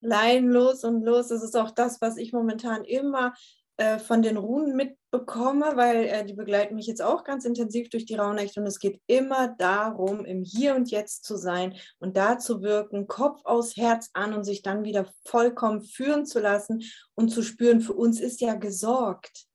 Lein 0.00 0.48
los 0.48 0.84
und 0.84 1.02
los, 1.02 1.28
das 1.28 1.42
ist 1.42 1.56
auch 1.56 1.70
das, 1.70 2.00
was 2.00 2.16
ich 2.16 2.32
momentan 2.32 2.84
immer 2.84 3.34
äh, 3.76 3.98
von 3.98 4.20
den 4.20 4.36
Runen 4.36 4.76
mitbekomme, 4.76 5.76
weil 5.76 6.04
äh, 6.04 6.24
die 6.24 6.34
begleiten 6.34 6.74
mich 6.74 6.86
jetzt 6.86 7.02
auch 7.02 7.24
ganz 7.24 7.44
intensiv 7.44 7.88
durch 7.88 8.04
die 8.04 8.16
Rauhnächte 8.16 8.60
und 8.60 8.66
es 8.66 8.78
geht 8.78 9.00
immer 9.06 9.48
darum, 9.58 10.24
im 10.24 10.42
Hier 10.42 10.74
und 10.74 10.90
Jetzt 10.90 11.24
zu 11.24 11.36
sein 11.36 11.74
und 11.98 12.16
da 12.16 12.38
zu 12.38 12.62
wirken, 12.62 13.06
Kopf 13.06 13.40
aus 13.44 13.76
Herz 13.76 14.10
an 14.12 14.34
und 14.34 14.44
sich 14.44 14.62
dann 14.62 14.84
wieder 14.84 15.06
vollkommen 15.24 15.82
führen 15.82 16.26
zu 16.26 16.38
lassen 16.38 16.82
und 17.14 17.30
zu 17.30 17.42
spüren, 17.42 17.80
für 17.80 17.94
uns 17.94 18.20
ist 18.20 18.40
ja 18.40 18.54
gesorgt 18.54 19.46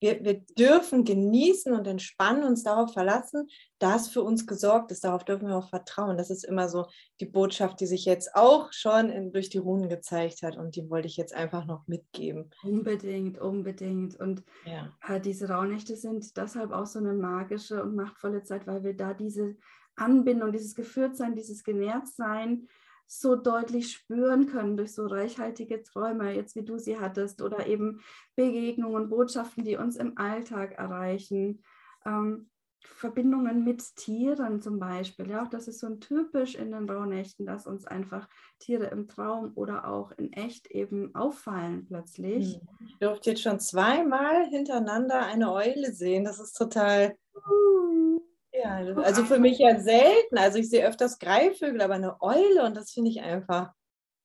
wir, 0.00 0.22
wir 0.24 0.40
dürfen 0.58 1.04
genießen 1.04 1.72
und 1.72 1.86
entspannen, 1.86 2.44
uns 2.44 2.62
darauf 2.62 2.92
verlassen, 2.92 3.48
dass 3.78 4.08
für 4.08 4.22
uns 4.22 4.46
gesorgt 4.46 4.90
ist. 4.90 5.04
Darauf 5.04 5.24
dürfen 5.24 5.48
wir 5.48 5.56
auch 5.56 5.68
vertrauen. 5.68 6.16
Das 6.16 6.30
ist 6.30 6.44
immer 6.44 6.68
so 6.68 6.86
die 7.20 7.26
Botschaft, 7.26 7.80
die 7.80 7.86
sich 7.86 8.04
jetzt 8.04 8.34
auch 8.34 8.72
schon 8.72 9.10
in, 9.10 9.32
durch 9.32 9.48
die 9.48 9.58
Runen 9.58 9.88
gezeigt 9.88 10.42
hat 10.42 10.56
und 10.56 10.76
die 10.76 10.88
wollte 10.90 11.08
ich 11.08 11.16
jetzt 11.16 11.34
einfach 11.34 11.66
noch 11.66 11.86
mitgeben. 11.86 12.50
Unbedingt, 12.62 13.38
unbedingt. 13.38 14.18
Und 14.18 14.42
ja. 14.64 14.92
äh, 15.08 15.20
diese 15.20 15.48
Rauhnächte 15.48 15.96
sind 15.96 16.36
deshalb 16.36 16.72
auch 16.72 16.86
so 16.86 16.98
eine 16.98 17.14
magische 17.14 17.82
und 17.82 17.94
machtvolle 17.94 18.42
Zeit, 18.42 18.66
weil 18.66 18.84
wir 18.84 18.94
da 18.94 19.14
diese 19.14 19.56
Anbindung, 19.96 20.52
dieses 20.52 20.74
Geführtsein, 20.74 21.34
dieses 21.34 21.64
Genährtsein, 21.64 22.68
so 23.06 23.36
deutlich 23.36 23.92
spüren 23.92 24.46
können 24.46 24.76
durch 24.76 24.94
so 24.94 25.06
reichhaltige 25.06 25.82
Träume, 25.82 26.34
jetzt 26.34 26.56
wie 26.56 26.64
du 26.64 26.78
sie 26.78 26.98
hattest, 26.98 27.42
oder 27.42 27.66
eben 27.66 28.00
Begegnungen, 28.34 29.08
Botschaften, 29.08 29.64
die 29.64 29.76
uns 29.76 29.96
im 29.96 30.18
Alltag 30.18 30.72
erreichen. 30.72 31.62
Ähm, 32.04 32.48
Verbindungen 32.86 33.64
mit 33.64 33.96
Tieren 33.96 34.62
zum 34.62 34.78
Beispiel. 34.78 35.28
Ja, 35.28 35.42
auch 35.42 35.48
das 35.48 35.68
ist 35.68 35.80
so 35.80 35.86
ein 35.86 36.00
typisch 36.00 36.54
in 36.54 36.70
den 36.70 36.88
Rauhnächten, 36.88 37.46
dass 37.46 37.66
uns 37.66 37.84
einfach 37.84 38.28
Tiere 38.58 38.86
im 38.86 39.08
Traum 39.08 39.52
oder 39.54 39.88
auch 39.88 40.12
in 40.12 40.32
echt 40.32 40.68
eben 40.68 41.14
auffallen 41.14 41.84
plötzlich. 41.86 42.54
Hm. 42.54 42.68
Ich 42.86 42.98
durfte 42.98 43.30
jetzt 43.30 43.42
schon 43.42 43.60
zweimal 43.60 44.46
hintereinander 44.46 45.26
eine 45.26 45.52
Eule 45.52 45.92
sehen. 45.92 46.24
Das 46.24 46.38
ist 46.38 46.52
total 46.54 47.16
uh. 47.34 48.15
Ja, 48.62 48.76
also 49.02 49.24
für 49.24 49.38
mich 49.38 49.58
ja 49.58 49.78
selten. 49.80 50.38
Also 50.38 50.58
ich 50.58 50.70
sehe 50.70 50.86
öfters 50.86 51.18
Greifvögel, 51.18 51.82
aber 51.82 51.94
eine 51.94 52.22
Eule 52.22 52.64
und 52.64 52.76
das 52.76 52.92
finde 52.92 53.10
ich 53.10 53.20
einfach. 53.20 53.72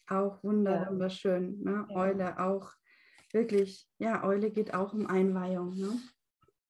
Auch 0.07 0.43
wunderschön. 0.43 1.61
Ne? 1.63 1.85
Ja. 1.89 1.95
Eule 1.95 2.39
auch 2.39 2.71
wirklich, 3.33 3.87
ja, 3.97 4.23
Eule 4.23 4.51
geht 4.51 4.73
auch 4.73 4.93
um 4.93 5.07
Einweihung. 5.07 5.77
Ne? 5.77 5.99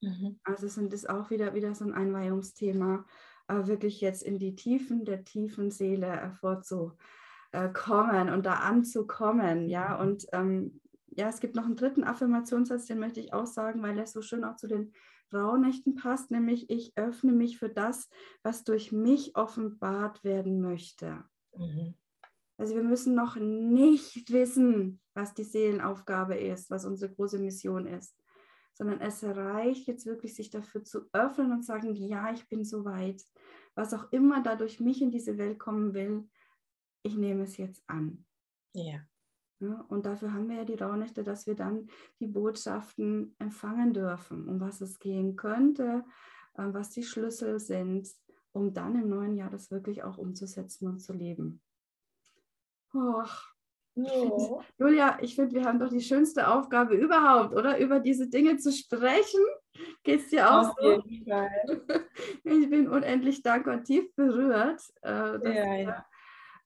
Mhm. 0.02 0.40
Also 0.44 0.68
es 0.68 1.06
auch 1.06 1.30
wieder, 1.30 1.54
wieder 1.54 1.76
so 1.76 1.86
ein 1.86 1.94
Einweihungsthema, 1.94 3.06
äh, 3.48 3.68
wirklich 3.68 4.02
jetzt 4.02 4.24
in 4.24 4.40
die 4.40 4.56
Tiefen 4.56 5.06
der 5.06 5.24
tiefen 5.24 5.72
Seele 5.72 6.08
hervorzukommen 6.08 8.30
und 8.30 8.46
da 8.46 8.54
anzukommen. 8.54 9.70
Ja, 9.70 9.96
mhm. 9.96 10.02
und 10.02 10.26
ähm, 10.34 10.82
ja, 11.14 11.30
es 11.30 11.40
gibt 11.40 11.56
noch 11.56 11.66
einen 11.66 11.76
dritten 11.76 12.04
Affirmationssatz, 12.04 12.86
den 12.86 13.00
möchte 13.00 13.20
ich 13.20 13.34
auch 13.34 13.46
sagen, 13.46 13.82
weil 13.84 13.98
er 13.98 14.08
so 14.08 14.22
schön 14.22 14.44
auch 14.44 14.56
zu 14.56 14.68
den 14.68 14.94
Rauhnächten 15.34 15.96
passt, 15.96 16.32
nämlich 16.32 16.70
ich 16.70 16.94
öffne 16.96 17.32
mich 17.32 17.58
für 17.58 17.70
das, 17.70 18.10
was 18.44 18.64
durch 18.64 18.92
mich 18.92 19.36
offenbart 19.36 20.24
werden 20.24 20.62
möchte. 20.62 21.24
Mhm. 21.56 21.96
Also 22.58 22.76
wir 22.76 22.84
müssen 22.84 23.16
noch 23.16 23.38
nicht 23.38 24.32
wissen, 24.32 25.02
was 25.16 25.34
die 25.34 25.44
Seelenaufgabe 25.44 26.36
ist, 26.36 26.70
was 26.70 26.86
unsere 26.86 27.12
große 27.12 27.40
Mission 27.40 27.88
ist, 27.88 28.16
sondern 28.74 29.02
es 29.02 29.24
reicht 29.24 29.88
jetzt 29.88 30.06
wirklich, 30.06 30.36
sich 30.36 30.52
dafür 30.52 30.84
zu 30.84 31.10
öffnen 31.12 31.52
und 31.52 31.66
sagen, 31.66 31.96
ja, 31.96 32.32
ich 32.32 32.48
bin 32.50 32.64
soweit. 32.64 33.24
Was 33.74 33.94
auch 33.94 34.12
immer 34.12 34.44
da 34.44 34.56
durch 34.56 34.80
mich 34.80 35.02
in 35.02 35.12
diese 35.12 35.38
Welt 35.38 35.58
kommen 35.58 35.94
will, 35.94 36.30
ich 37.04 37.16
nehme 37.16 37.44
es 37.44 37.58
jetzt 37.58 37.84
an. 37.88 38.26
Ja. 38.74 39.00
Ja, 39.62 39.86
und 39.90 40.08
dafür 40.08 40.34
haben 40.34 40.50
wir 40.50 40.58
ja 40.58 40.66
die 40.66 40.74
Rauhnächte, 40.74 41.24
dass 41.24 41.46
wir 41.46 41.56
dann 41.56 41.88
die 42.20 42.26
Botschaften 42.26 43.36
empfangen 43.38 43.94
dürfen, 43.94 44.48
um 44.48 44.60
was 44.60 44.82
es 44.82 44.98
gehen 44.98 45.36
könnte, 45.36 46.04
äh, 46.56 46.64
was 46.72 46.90
die 46.90 47.04
Schlüssel 47.04 47.60
sind, 47.60 48.10
um 48.54 48.74
dann 48.74 48.96
im 48.96 49.10
neuen 49.10 49.36
Jahr 49.36 49.52
das 49.52 49.70
wirklich 49.70 50.04
auch 50.04 50.18
umzusetzen 50.18 50.88
und 50.88 51.00
zu 51.00 51.14
leben. 51.14 51.62
Oh. 52.96 53.24
Oh. 53.94 54.62
Julia, 54.80 55.20
ich 55.22 55.36
finde, 55.36 55.54
wir 55.54 55.66
haben 55.66 55.78
doch 55.78 55.90
die 55.90 56.02
schönste 56.02 56.48
Aufgabe 56.48 56.96
überhaupt, 56.96 57.54
oder? 57.54 57.78
Über 57.78 58.00
diese 58.00 58.30
Dinge 58.30 58.58
zu 58.58 58.72
sprechen. 58.72 59.42
Geht 60.02 60.22
es 60.22 60.30
dir 60.30 60.52
auch 60.52 60.74
so? 60.80 61.04
Ich 62.44 62.70
bin 62.70 62.88
unendlich 62.88 63.44
dankbar 63.44 63.76
und 63.76 63.84
tief 63.84 64.14
berührt, 64.16 64.82
äh, 65.02 65.40
dass 65.40 65.44
ja, 65.44 65.76
ja 65.76 66.06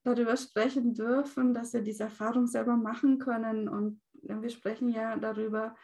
darüber 0.05 0.37
sprechen 0.37 0.93
dürfen, 0.93 1.53
dass 1.53 1.73
wir 1.73 1.81
diese 1.81 2.03
Erfahrung 2.03 2.47
selber 2.47 2.77
machen 2.77 3.17
können. 3.17 3.67
Und 3.67 4.01
wir 4.13 4.49
sprechen 4.49 4.89
ja 4.89 5.17
darüber, 5.17 5.75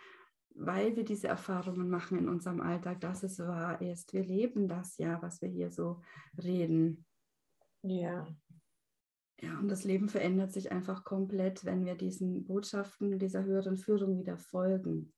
weil 0.54 0.96
wir 0.96 1.04
diese 1.04 1.28
Erfahrungen 1.28 1.90
machen 1.90 2.20
in 2.20 2.30
unserem 2.30 2.62
Alltag, 2.62 3.02
dass 3.02 3.24
es 3.24 3.40
wahr 3.40 3.82
ist. 3.82 4.14
Wir 4.14 4.24
leben 4.24 4.68
das 4.68 4.98
ja, 4.98 5.22
was 5.22 5.42
wir 5.42 5.50
hier 5.50 5.72
so 5.72 6.02
reden. 6.42 7.06
Ja. 7.82 8.28
Ja, 9.42 9.58
und 9.58 9.70
das 9.70 9.84
Leben 9.86 10.08
verändert 10.08 10.54
sich 10.54 10.72
einfach 10.72 11.04
komplett, 11.04 11.66
wenn 11.66 11.84
wir 11.84 11.96
diesen 11.96 12.46
Botschaften, 12.46 13.18
dieser 13.18 13.44
höheren 13.44 13.76
Führung 13.76 14.20
wieder 14.20 14.38
folgen. 14.38 15.14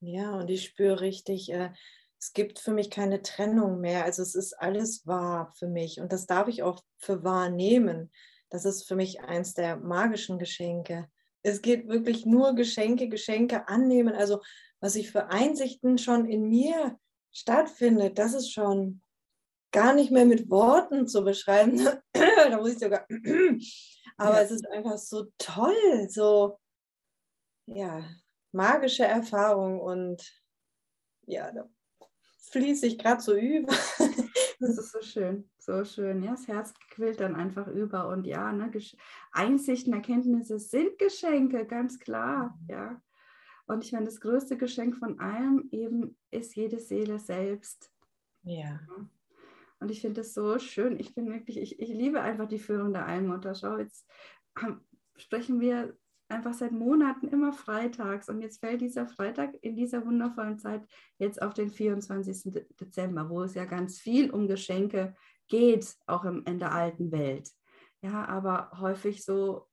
Ja, 0.00 0.34
und 0.34 0.50
ich 0.50 0.64
spüre 0.64 1.00
richtig, 1.00 1.52
äh, 1.52 1.70
es 2.18 2.32
gibt 2.32 2.58
für 2.58 2.72
mich 2.72 2.90
keine 2.90 3.22
Trennung 3.22 3.80
mehr. 3.80 4.04
Also 4.04 4.22
es 4.22 4.34
ist 4.34 4.54
alles 4.54 5.06
wahr 5.06 5.52
für 5.56 5.68
mich 5.68 6.00
und 6.00 6.12
das 6.12 6.26
darf 6.26 6.48
ich 6.48 6.64
auch 6.64 6.82
für 6.98 7.22
wahr 7.22 7.50
nehmen. 7.50 8.10
Das 8.52 8.66
ist 8.66 8.86
für 8.86 8.96
mich 8.96 9.22
eins 9.22 9.54
der 9.54 9.76
magischen 9.76 10.38
Geschenke. 10.38 11.08
Es 11.42 11.62
geht 11.62 11.88
wirklich 11.88 12.26
nur 12.26 12.54
Geschenke, 12.54 13.08
Geschenke 13.08 13.66
annehmen. 13.66 14.14
Also 14.14 14.42
was 14.78 14.94
ich 14.94 15.10
für 15.10 15.28
Einsichten 15.28 15.96
schon 15.96 16.26
in 16.26 16.50
mir 16.50 16.98
stattfindet, 17.32 18.18
das 18.18 18.34
ist 18.34 18.52
schon 18.52 19.00
gar 19.72 19.94
nicht 19.94 20.10
mehr 20.10 20.26
mit 20.26 20.50
Worten 20.50 21.08
zu 21.08 21.24
beschreiben. 21.24 21.78
da 22.12 22.58
muss 22.58 22.74
ich 22.74 22.78
sogar. 22.78 23.06
Aber 24.18 24.36
ja. 24.36 24.42
es 24.42 24.50
ist 24.50 24.68
einfach 24.68 24.98
so 24.98 25.28
toll, 25.38 26.08
so 26.10 26.58
ja, 27.64 28.04
magische 28.52 29.04
Erfahrung 29.04 29.80
und 29.80 30.30
ja, 31.24 31.50
da 31.52 31.70
fließe 32.52 32.86
ich 32.86 32.98
gerade 32.98 33.20
so 33.20 33.34
über. 33.34 33.72
Das 34.62 34.78
ist 34.78 34.92
so 34.92 35.02
schön, 35.02 35.50
so 35.58 35.84
schön. 35.84 36.22
Ja, 36.22 36.30
das 36.30 36.46
Herz 36.46 36.72
quillt 36.90 37.18
dann 37.18 37.34
einfach 37.34 37.66
über. 37.66 38.06
Und 38.06 38.28
ja, 38.28 38.52
ne, 38.52 38.70
Einsichten, 39.32 39.92
Erkenntnisse 39.92 40.60
sind 40.60 41.00
Geschenke, 41.00 41.66
ganz 41.66 41.98
klar. 41.98 42.56
Ja. 42.68 43.02
Und 43.66 43.82
ich 43.82 43.90
meine, 43.90 44.04
das 44.04 44.20
größte 44.20 44.56
Geschenk 44.56 44.98
von 44.98 45.18
allem 45.18 45.68
eben 45.72 46.16
ist 46.30 46.54
jede 46.54 46.78
Seele 46.78 47.18
selbst. 47.18 47.90
Ja. 48.44 48.78
Und 49.80 49.90
ich 49.90 50.00
finde 50.00 50.20
das 50.20 50.32
so 50.32 50.60
schön. 50.60 51.00
Ich 51.00 51.12
bin 51.12 51.28
wirklich, 51.28 51.56
ich, 51.56 51.80
ich 51.80 51.88
liebe 51.88 52.20
einfach 52.20 52.46
die 52.46 52.60
Führung 52.60 52.92
der 52.92 53.06
Allmutter. 53.06 53.56
Schau, 53.56 53.78
jetzt 53.78 54.06
haben, 54.56 54.80
sprechen 55.16 55.58
wir 55.58 55.96
einfach 56.32 56.54
seit 56.54 56.72
Monaten 56.72 57.28
immer 57.28 57.52
freitags. 57.52 58.28
Und 58.28 58.40
jetzt 58.40 58.60
fällt 58.60 58.80
dieser 58.80 59.06
Freitag 59.06 59.54
in 59.62 59.76
dieser 59.76 60.04
wundervollen 60.04 60.58
Zeit 60.58 60.82
jetzt 61.18 61.40
auf 61.40 61.54
den 61.54 61.70
24. 61.70 62.52
Dezember, 62.80 63.28
wo 63.28 63.42
es 63.42 63.54
ja 63.54 63.64
ganz 63.64 64.00
viel 64.00 64.30
um 64.30 64.48
Geschenke 64.48 65.14
geht, 65.48 65.94
auch 66.06 66.24
im, 66.24 66.44
in 66.46 66.58
der 66.58 66.72
alten 66.72 67.12
Welt. 67.12 67.50
Ja, 68.02 68.24
aber 68.26 68.72
häufig 68.80 69.24
so, 69.24 69.68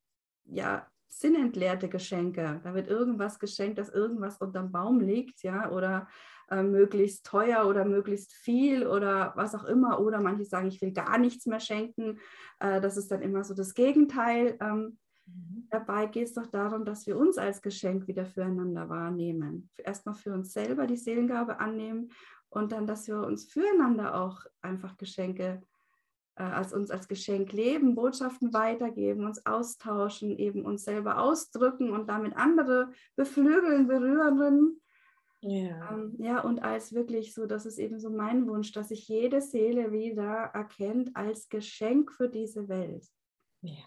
ja, 0.46 0.88
sinnentleerte 1.08 1.89
Geschenke. 1.89 2.62
Da 2.63 2.74
wird 2.74 2.88
irgendwas 2.88 3.39
geschenkt, 3.39 3.80
dass 3.80 3.89
irgendwas 3.89 4.38
unterm 4.38 4.72
Baum 4.72 5.00
liegt, 5.00 5.42
ja, 5.42 5.72
oder 5.72 6.08
äh, 6.50 6.62
möglichst 6.62 7.25
teuer 7.25 7.68
oder 7.68 7.86
möglichst 7.86 8.34
viel 8.34 8.86
oder 8.86 9.34
was 9.36 9.56
auch 9.56 9.63
immer. 9.63 10.00
Oder 10.00 10.22
manche 10.22 10.46
sagen, 10.46 10.68
ich 10.68 10.82
will 10.82 10.92
gar 10.92 11.18
nichts 11.18 11.46
mehr 11.46 11.60
schenken. 11.60 12.20
Äh, 12.60 12.80
das 12.82 12.98
ist 12.98 13.12
dann 13.12 13.22
immer 13.22 13.44
so 13.44 13.54
das 13.54 13.74
Gegenteil. 13.74 14.58
Ähm, 14.62 14.98
mhm. 15.34 15.68
Dabei 15.70 16.08
geht 16.08 16.28
es 16.28 16.34
doch 16.34 16.48
darum, 16.48 16.86
dass 16.86 17.06
wir 17.08 17.18
uns 17.18 17.38
als 17.38 17.62
Geschenk 17.62 18.08
wieder 18.08 18.26
füreinander 18.26 18.90
wahrnehmen. 18.90 19.70
Erstmal 19.78 20.16
für 20.16 20.34
uns 20.34 20.54
selber 20.54 20.88
die 20.88 20.98
Seelengabe 20.98 21.60
annehmen 21.60 22.12
und 22.50 22.72
dann, 22.72 22.88
dass 22.88 23.08
wir 23.08 23.22
uns 23.22 23.46
füreinander 23.46 24.20
auch 24.22 24.46
einfach 24.62 24.98
Geschenke 24.98 25.62
äh, 26.40 26.44
als 26.44 26.74
uns 26.74 26.90
als 26.90 27.08
Geschenk 27.08 27.52
leben, 27.52 27.96
Botschaften 27.96 28.54
weitergeben, 28.54 29.26
uns 29.26 29.46
austauschen, 29.46 30.38
eben 30.38 30.66
uns 30.66 30.86
selber 30.86 31.20
ausdrücken 31.20 31.92
und 31.92 32.08
damit 32.08 32.36
andere 32.36 32.92
beflügeln, 33.18 33.88
berühren. 33.88 34.82
Ja. 35.42 35.92
Ähm, 35.92 36.16
ja, 36.18 36.42
und 36.42 36.64
als 36.64 36.94
wirklich 36.94 37.34
so, 37.34 37.46
das 37.46 37.66
ist 37.66 37.78
eben 37.78 38.00
so 38.00 38.10
mein 38.10 38.48
Wunsch, 38.48 38.72
dass 38.72 38.88
sich 38.88 39.08
jede 39.08 39.42
Seele 39.42 39.92
wieder 39.92 40.52
erkennt 40.54 41.16
als 41.16 41.50
Geschenk 41.50 42.12
für 42.12 42.30
diese 42.30 42.70
Welt. 42.70 43.06
Ja. 43.62 43.84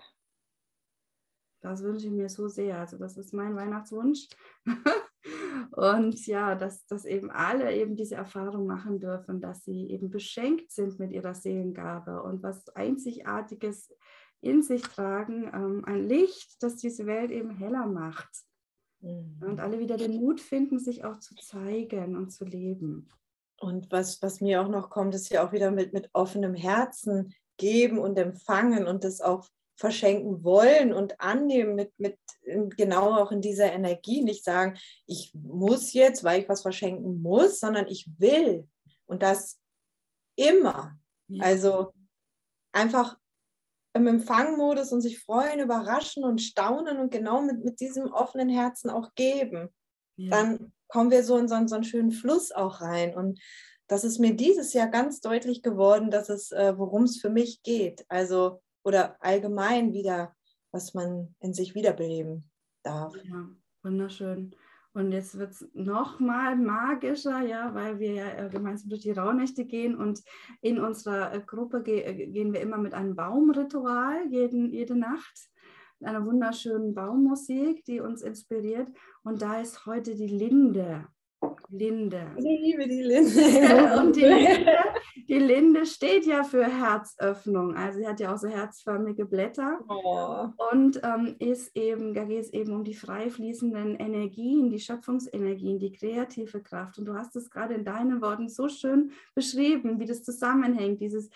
Das 1.62 1.83
wünsche 1.83 2.07
ich 2.07 2.12
mir 2.12 2.28
so 2.28 2.49
sehr. 2.49 2.78
Also 2.78 2.99
das 2.99 3.16
ist 3.16 3.33
mein 3.33 3.57
Weihnachtswunsch. 3.57 4.26
Und 5.71 6.26
ja, 6.26 6.54
dass, 6.54 6.85
dass 6.87 7.04
eben 7.04 7.31
alle 7.31 7.75
eben 7.75 7.97
diese 7.97 8.16
Erfahrung 8.16 8.66
machen 8.66 8.99
dürfen, 8.99 9.40
dass 9.40 9.64
sie 9.64 9.88
eben 9.90 10.11
beschenkt 10.11 10.73
sind 10.73 10.99
mit 10.99 11.12
ihrer 11.12 11.35
Seelengabe 11.35 12.23
und 12.23 12.42
was 12.42 12.69
Einzigartiges 12.71 13.95
in 14.40 14.62
sich 14.62 14.83
tragen, 14.83 15.50
ähm, 15.54 15.85
ein 15.87 16.09
Licht, 16.09 16.62
das 16.62 16.76
diese 16.76 17.07
Welt 17.07 17.31
eben 17.31 17.50
heller 17.50 17.87
macht. 17.87 18.28
Mhm. 19.00 19.40
Und 19.40 19.61
alle 19.61 19.78
wieder 19.78 19.97
den 19.97 20.16
Mut 20.16 20.40
finden, 20.40 20.81
sich 20.81 21.04
auch 21.04 21.19
zu 21.19 21.37
zeigen 21.37 22.16
und 22.16 22.31
zu 22.31 22.45
leben. 22.45 23.09
Und 23.61 23.90
was, 23.92 24.21
was 24.21 24.40
mir 24.40 24.61
auch 24.61 24.69
noch 24.69 24.90
kommt, 24.90 25.14
ist 25.14 25.31
ja 25.31 25.47
auch 25.47 25.52
wieder 25.52 25.71
mit, 25.71 25.92
mit 25.92 26.11
offenem 26.12 26.54
Herzen 26.54 27.33
geben 27.57 27.99
und 27.99 28.19
empfangen 28.19 28.88
und 28.88 29.04
das 29.04 29.21
auch 29.21 29.47
verschenken 29.76 30.45
wollen 30.45 30.93
und 30.93 31.21
annehmen 31.21 31.75
mit, 31.75 31.93
mit 31.99 32.19
genau 32.76 33.14
auch 33.14 33.33
in 33.33 33.41
dieser 33.41 33.73
Energie. 33.73 34.23
Nicht 34.23 34.45
sagen, 34.45 34.79
ich 35.07 35.33
muss 35.35 35.93
jetzt, 35.93 36.25
weil 36.25 36.43
ich 36.43 36.49
was 36.49 36.62
verschenken 36.62 37.23
muss, 37.23 37.61
sondern 37.61 37.88
ich 37.88 38.09
will. 38.19 38.69
Und 39.07 39.23
das 39.23 39.59
immer. 40.37 40.97
Ja. 41.29 41.45
Also 41.45 41.93
einfach 42.73 43.17
im 43.95 44.07
Empfangmodus 44.07 44.93
und 44.93 45.02
sich 45.02 45.21
freuen, 45.21 45.61
überraschen 45.61 46.25
und 46.25 46.41
staunen 46.41 46.99
und 46.99 47.11
genau 47.11 47.43
mit, 47.43 47.64
mit 47.64 47.81
diesem 47.81 48.07
offenen 48.07 48.49
Herzen 48.49 48.88
auch 48.91 49.14
geben. 49.14 49.69
Ja. 50.17 50.31
Dann 50.31 50.73
kommen 50.88 51.11
wir 51.11 51.25
so 51.25 51.37
in 51.37 51.49
so, 51.49 51.57
so 51.67 51.75
einen 51.75 51.85
schönen 51.85 52.12
Fluss 52.12 52.52
auch 52.52 52.81
rein. 52.81 53.14
Und 53.14 53.41
das 53.88 54.05
ist 54.05 54.19
mir 54.19 54.35
dieses 54.35 54.73
Jahr 54.73 54.88
ganz 54.88 55.21
deutlich 55.21 55.62
geworden, 55.62 56.11
dass 56.11 56.29
es, 56.29 56.52
äh, 56.52 56.79
worum 56.79 57.05
es 57.05 57.19
für 57.21 57.31
mich 57.31 57.62
geht. 57.62 58.05
Also 58.09 58.62
oder 58.85 59.17
allgemein 59.21 59.93
wieder, 59.93 60.35
was 60.73 60.95
man 60.95 61.35
in 61.41 61.55
sich 61.55 61.75
wiederbeleben 61.75 62.51
darf. 62.83 63.15
Ja, 63.25 63.49
wunderschön. 63.83 64.54
Und 64.95 65.13
jetzt 65.13 65.39
wird 65.39 65.52
es 65.52 65.67
nochmal 65.73 66.54
magischer, 66.56 67.41
ja, 67.41 67.75
weil 67.75 67.99
wir 67.99 68.13
ja 68.13 68.26
äh, 68.35 68.49
gemeinsam 68.50 68.91
durch 68.91 69.00
die 69.00 69.13
Rauhnächte 69.13 69.65
gehen 69.65 69.97
und 69.97 70.23
in 70.61 70.78
unserer 70.78 71.33
äh, 71.33 71.41
Gruppe 71.41 71.83
ge 71.83 72.02
äh, 72.02 72.26
gehen 72.26 72.52
wir 72.52 72.61
immer 72.61 72.76
mit 72.76 72.93
einem 72.93 73.17
Baumritual 73.17 74.26
jeden, 74.28 74.71
jede 74.71 74.95
Nacht, 74.95 75.49
mit 75.99 76.11
einer 76.11 76.26
wunderschönen 76.26 76.95
Baummusik, 76.95 77.85
die 77.87 78.00
uns 78.00 78.21
inspiriert. 78.21 78.89
Und 79.23 79.41
da 79.41 79.61
ist 79.61 79.87
heute 79.87 80.15
die 80.15 80.26
Linde 80.26 81.06
Linde. 81.71 82.26
Ich 82.37 82.45
liebe 82.45 82.87
die 82.87 83.02
Linde. 83.02 83.99
Und 84.00 84.15
die 84.15 84.21
Linde, 84.21 84.73
die 85.32 85.38
Linde 85.38 85.86
steht 85.86 86.26
ja 86.26 86.45
für 86.45 86.66
Herzöffnung. 86.66 87.75
Also 87.75 88.00
sie 88.00 88.06
hat 88.06 88.21
ja 88.21 88.34
auch 88.34 88.38
so 88.38 88.49
herzförmige 88.49 89.25
Blätter. 89.25 89.80
Oh. 89.88 90.49
Und 90.71 91.00
ähm, 91.02 91.36
ist 91.38 91.75
eben, 91.75 92.12
da 92.12 92.25
geht 92.25 92.45
es 92.45 92.52
eben 92.52 92.75
um 92.75 92.84
die 92.84 92.92
frei 92.92 93.30
fließenden 93.30 93.97
Energien, 93.97 94.68
die 94.68 94.78
Schöpfungsenergien, 94.78 95.78
die 95.78 95.92
kreative 95.92 96.60
Kraft. 96.60 96.99
Und 96.99 97.06
du 97.06 97.14
hast 97.14 97.34
es 97.34 97.49
gerade 97.49 97.73
in 97.73 97.86
deinen 97.86 98.21
Worten 98.21 98.50
so 98.50 98.68
schön 98.68 99.12
beschrieben, 99.34 99.99
wie 99.99 100.04
das 100.04 100.23
zusammenhängt. 100.23 101.00
Dieses 101.00 101.30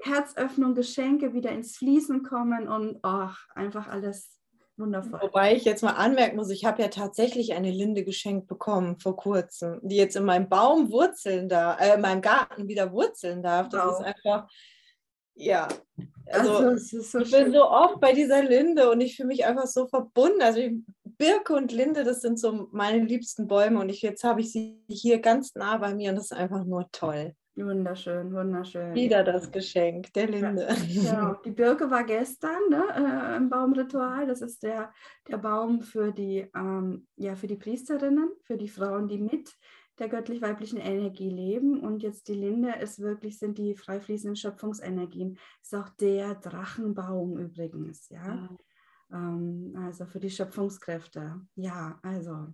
Herzöffnung, 0.00 0.74
Geschenke 0.74 1.34
wieder 1.34 1.50
ins 1.52 1.76
Fließen 1.76 2.22
kommen 2.22 2.68
und 2.68 3.00
oh, 3.02 3.28
einfach 3.54 3.86
alles 3.88 4.39
Wundervoll. 4.80 5.20
Wobei 5.22 5.54
ich 5.54 5.64
jetzt 5.64 5.82
mal 5.82 5.92
anmerken 5.92 6.36
muss, 6.36 6.50
ich 6.50 6.64
habe 6.64 6.82
ja 6.82 6.88
tatsächlich 6.88 7.52
eine 7.52 7.70
Linde 7.70 8.04
geschenkt 8.04 8.48
bekommen 8.48 8.98
vor 8.98 9.16
kurzem, 9.16 9.78
die 9.82 9.96
jetzt 9.96 10.16
in 10.16 10.24
meinem 10.24 10.48
Baum 10.48 10.90
wurzeln 10.90 11.48
da, 11.48 11.76
äh, 11.76 11.94
in 11.94 12.00
meinem 12.00 12.22
Garten 12.22 12.68
wieder 12.68 12.92
wurzeln 12.92 13.42
darf. 13.42 13.68
Das 13.68 13.84
wow. 13.84 14.00
ist 14.00 14.06
einfach, 14.06 14.48
ja. 15.34 15.68
Also, 16.26 16.52
also 16.56 17.00
so 17.02 17.18
ich 17.20 17.28
schön. 17.28 17.44
bin 17.44 17.52
so 17.52 17.68
oft 17.68 18.00
bei 18.00 18.12
dieser 18.12 18.42
Linde 18.42 18.90
und 18.90 19.00
ich 19.00 19.16
fühle 19.16 19.28
mich 19.28 19.44
einfach 19.44 19.66
so 19.66 19.86
verbunden. 19.86 20.42
Also 20.42 20.60
ich, 20.60 20.72
Birke 21.04 21.54
und 21.54 21.72
Linde, 21.72 22.04
das 22.04 22.22
sind 22.22 22.40
so 22.40 22.68
meine 22.72 23.04
liebsten 23.04 23.46
Bäume 23.46 23.80
und 23.80 23.90
ich, 23.90 24.00
jetzt 24.00 24.24
habe 24.24 24.40
ich 24.40 24.52
sie 24.52 24.82
hier 24.88 25.20
ganz 25.20 25.54
nah 25.54 25.76
bei 25.76 25.94
mir 25.94 26.10
und 26.10 26.16
das 26.16 26.30
ist 26.30 26.36
einfach 26.36 26.64
nur 26.64 26.88
toll. 26.92 27.34
Wunderschön, 27.56 28.32
wunderschön. 28.32 28.94
Wieder 28.94 29.24
das 29.24 29.50
Geschenk 29.50 30.12
der 30.12 30.28
Linde. 30.28 30.68
Ja, 30.88 31.12
genau. 31.12 31.34
Die 31.44 31.50
Birke 31.50 31.90
war 31.90 32.04
gestern 32.04 32.68
ne, 32.70 32.84
äh, 32.94 33.36
im 33.36 33.50
Baumritual. 33.50 34.26
Das 34.26 34.40
ist 34.40 34.62
der, 34.62 34.92
der 35.28 35.38
Baum 35.38 35.82
für 35.82 36.12
die, 36.12 36.48
ähm, 36.54 37.06
ja, 37.16 37.34
für 37.34 37.48
die 37.48 37.56
Priesterinnen, 37.56 38.30
für 38.44 38.56
die 38.56 38.68
Frauen, 38.68 39.08
die 39.08 39.18
mit 39.18 39.52
der 39.98 40.08
göttlich-weiblichen 40.08 40.78
Energie 40.78 41.28
leben. 41.28 41.80
Und 41.80 42.02
jetzt 42.02 42.28
die 42.28 42.34
Linde 42.34 42.72
ist 42.80 43.00
wirklich, 43.00 43.38
sind 43.38 43.58
die 43.58 43.74
frei 43.74 44.00
fließenden 44.00 44.36
Schöpfungsenergien. 44.36 45.38
Ist 45.62 45.74
auch 45.74 45.90
der 45.90 46.36
Drachenbaum 46.36 47.36
übrigens, 47.36 48.08
ja. 48.08 48.26
ja. 48.26 48.56
Ähm, 49.12 49.74
also 49.76 50.06
für 50.06 50.20
die 50.20 50.30
Schöpfungskräfte. 50.30 51.40
Ja, 51.56 51.98
also 52.02 52.46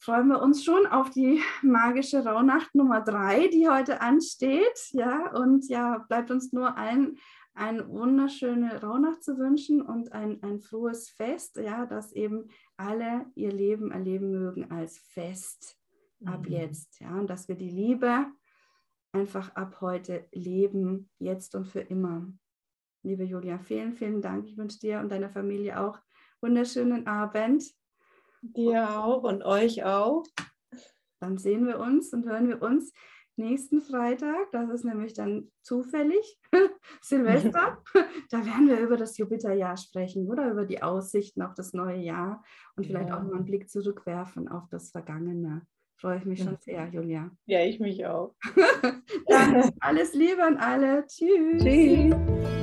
freuen 0.00 0.28
wir 0.28 0.40
uns 0.40 0.64
schon 0.64 0.86
auf 0.86 1.10
die 1.10 1.42
magische 1.62 2.24
Rauhnacht 2.24 2.74
Nummer 2.74 3.02
drei, 3.02 3.48
die 3.48 3.68
heute 3.68 4.00
ansteht. 4.00 4.90
Ja, 4.92 5.30
und 5.32 5.68
ja, 5.68 5.98
bleibt 6.08 6.30
uns 6.30 6.52
nur 6.52 6.76
ein, 6.76 7.18
eine 7.54 7.86
wunderschöne 7.88 8.80
Rauhnacht 8.80 9.22
zu 9.22 9.38
wünschen 9.38 9.82
und 9.82 10.12
ein, 10.12 10.42
ein 10.42 10.60
frohes 10.60 11.10
Fest, 11.10 11.56
ja, 11.56 11.84
dass 11.84 12.12
eben 12.12 12.48
alle 12.78 13.26
ihr 13.34 13.52
Leben 13.52 13.92
erleben 13.92 14.30
mögen 14.30 14.70
als 14.70 14.98
Fest 14.98 15.76
ab 16.24 16.46
mhm. 16.46 16.52
jetzt. 16.52 17.00
Ja, 17.00 17.10
und 17.18 17.28
dass 17.28 17.48
wir 17.48 17.56
die 17.56 17.70
Liebe 17.70 18.26
einfach 19.12 19.54
ab 19.54 19.82
heute 19.82 20.26
leben, 20.32 21.10
jetzt 21.18 21.54
und 21.54 21.66
für 21.66 21.80
immer. 21.80 22.26
Liebe 23.02 23.24
Julia, 23.24 23.58
vielen, 23.58 23.92
vielen 23.92 24.22
Dank. 24.22 24.46
Ich 24.46 24.56
wünsche 24.56 24.78
dir 24.78 25.00
und 25.00 25.10
deiner 25.10 25.30
Familie 25.30 25.80
auch 25.80 25.98
wunderschönen 26.40 27.06
Abend. 27.06 27.64
Dir 28.42 28.98
auch 28.98 29.22
und 29.22 29.42
euch 29.44 29.84
auch. 29.84 30.24
Dann 31.20 31.38
sehen 31.38 31.66
wir 31.66 31.78
uns 31.78 32.12
und 32.12 32.26
hören 32.26 32.48
wir 32.48 32.62
uns 32.62 32.92
nächsten 33.36 33.80
Freitag. 33.80 34.50
Das 34.52 34.70
ist 34.70 34.84
nämlich 34.84 35.14
dann 35.14 35.50
zufällig 35.62 36.38
Silvester. 37.02 37.82
da 38.30 38.46
werden 38.46 38.68
wir 38.68 38.78
über 38.78 38.96
das 38.96 39.18
Jupiterjahr 39.18 39.76
sprechen 39.76 40.28
oder 40.28 40.50
über 40.50 40.64
die 40.64 40.82
Aussichten 40.82 41.42
auf 41.42 41.54
das 41.54 41.72
neue 41.72 41.98
Jahr 41.98 42.44
und 42.76 42.86
vielleicht 42.86 43.08
ja. 43.08 43.18
auch 43.18 43.22
mal 43.22 43.36
einen 43.36 43.44
Blick 43.44 43.68
zurückwerfen 43.68 44.48
auf 44.48 44.68
das 44.70 44.90
Vergangene. 44.90 45.66
Freue 46.00 46.16
ich 46.16 46.24
mich 46.24 46.42
schon 46.42 46.56
sehr, 46.60 46.88
Julia. 46.88 47.30
Ja, 47.44 47.62
ich 47.62 47.78
mich 47.78 48.06
auch. 48.06 48.34
alles 49.80 50.14
Liebe 50.14 50.42
an 50.42 50.56
alle. 50.56 51.04
Tschüss. 51.06 51.62
Tschüss. 51.62 52.59